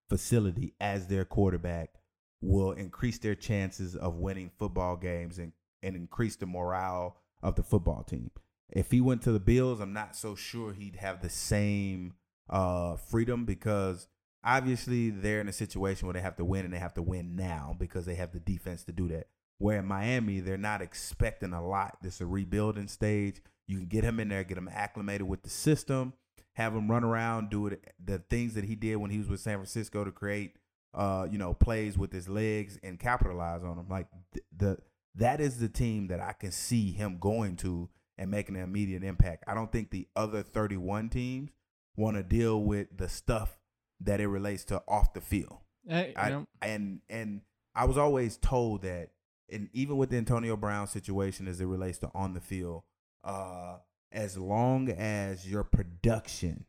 [0.10, 1.96] facility as their quarterback
[2.42, 7.64] will increase their chances of winning football games and, and increase the morale of the
[7.64, 8.30] football team.
[8.70, 12.14] If he went to the Bills, I'm not so sure he'd have the same
[12.50, 14.08] uh, freedom because
[14.44, 17.36] obviously they're in a situation where they have to win and they have to win
[17.36, 19.28] now because they have the defense to do that.
[19.60, 21.98] Where in Miami, they're not expecting a lot.
[22.02, 23.42] This is a rebuilding stage.
[23.74, 26.14] You can get him in there, get him acclimated with the system,
[26.54, 29.40] have him run around, do it the things that he did when he was with
[29.40, 30.56] San Francisco to create
[30.94, 33.88] uh, you know, plays with his legs and capitalize on them.
[33.90, 34.78] Like th- the
[35.16, 39.04] that is the team that I can see him going to and making an immediate
[39.04, 39.44] impact.
[39.48, 41.52] I don't think the other 31 teams
[41.96, 43.58] want to deal with the stuff
[44.02, 45.58] that it relates to off the field.
[45.88, 47.42] Hey, I, know, and and
[47.76, 49.10] I was always told that,
[49.52, 52.84] and even with the Antonio Brown situation as it relates to on the field,
[53.24, 53.78] uh,
[54.12, 56.66] as long as your production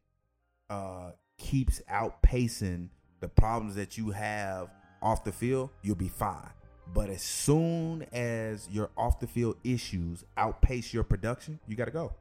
[0.70, 2.88] uh, keeps outpacing
[3.20, 4.70] the problems that you have
[5.02, 6.50] off the field, you'll be fine.
[6.92, 11.90] But as soon as your off the field issues outpace your production, you got to
[11.90, 12.12] go.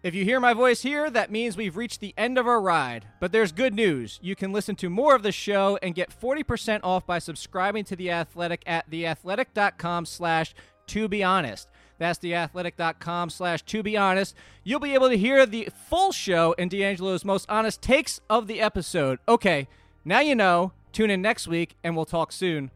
[0.00, 3.06] If you hear my voice here, that means we've reached the end of our ride.
[3.18, 4.20] But there's good news.
[4.22, 7.96] You can listen to more of the show and get 40% off by subscribing to
[7.96, 10.54] The Athletic at theathletic.com slash
[10.88, 11.68] to be honest.
[11.98, 14.34] That's theathletic.com slash to be honest.
[14.64, 18.60] You'll be able to hear the full show and D'Angelo's most honest takes of the
[18.60, 19.18] episode.
[19.28, 19.68] Okay,
[20.04, 20.72] now you know.
[20.90, 22.70] Tune in next week and we'll talk soon.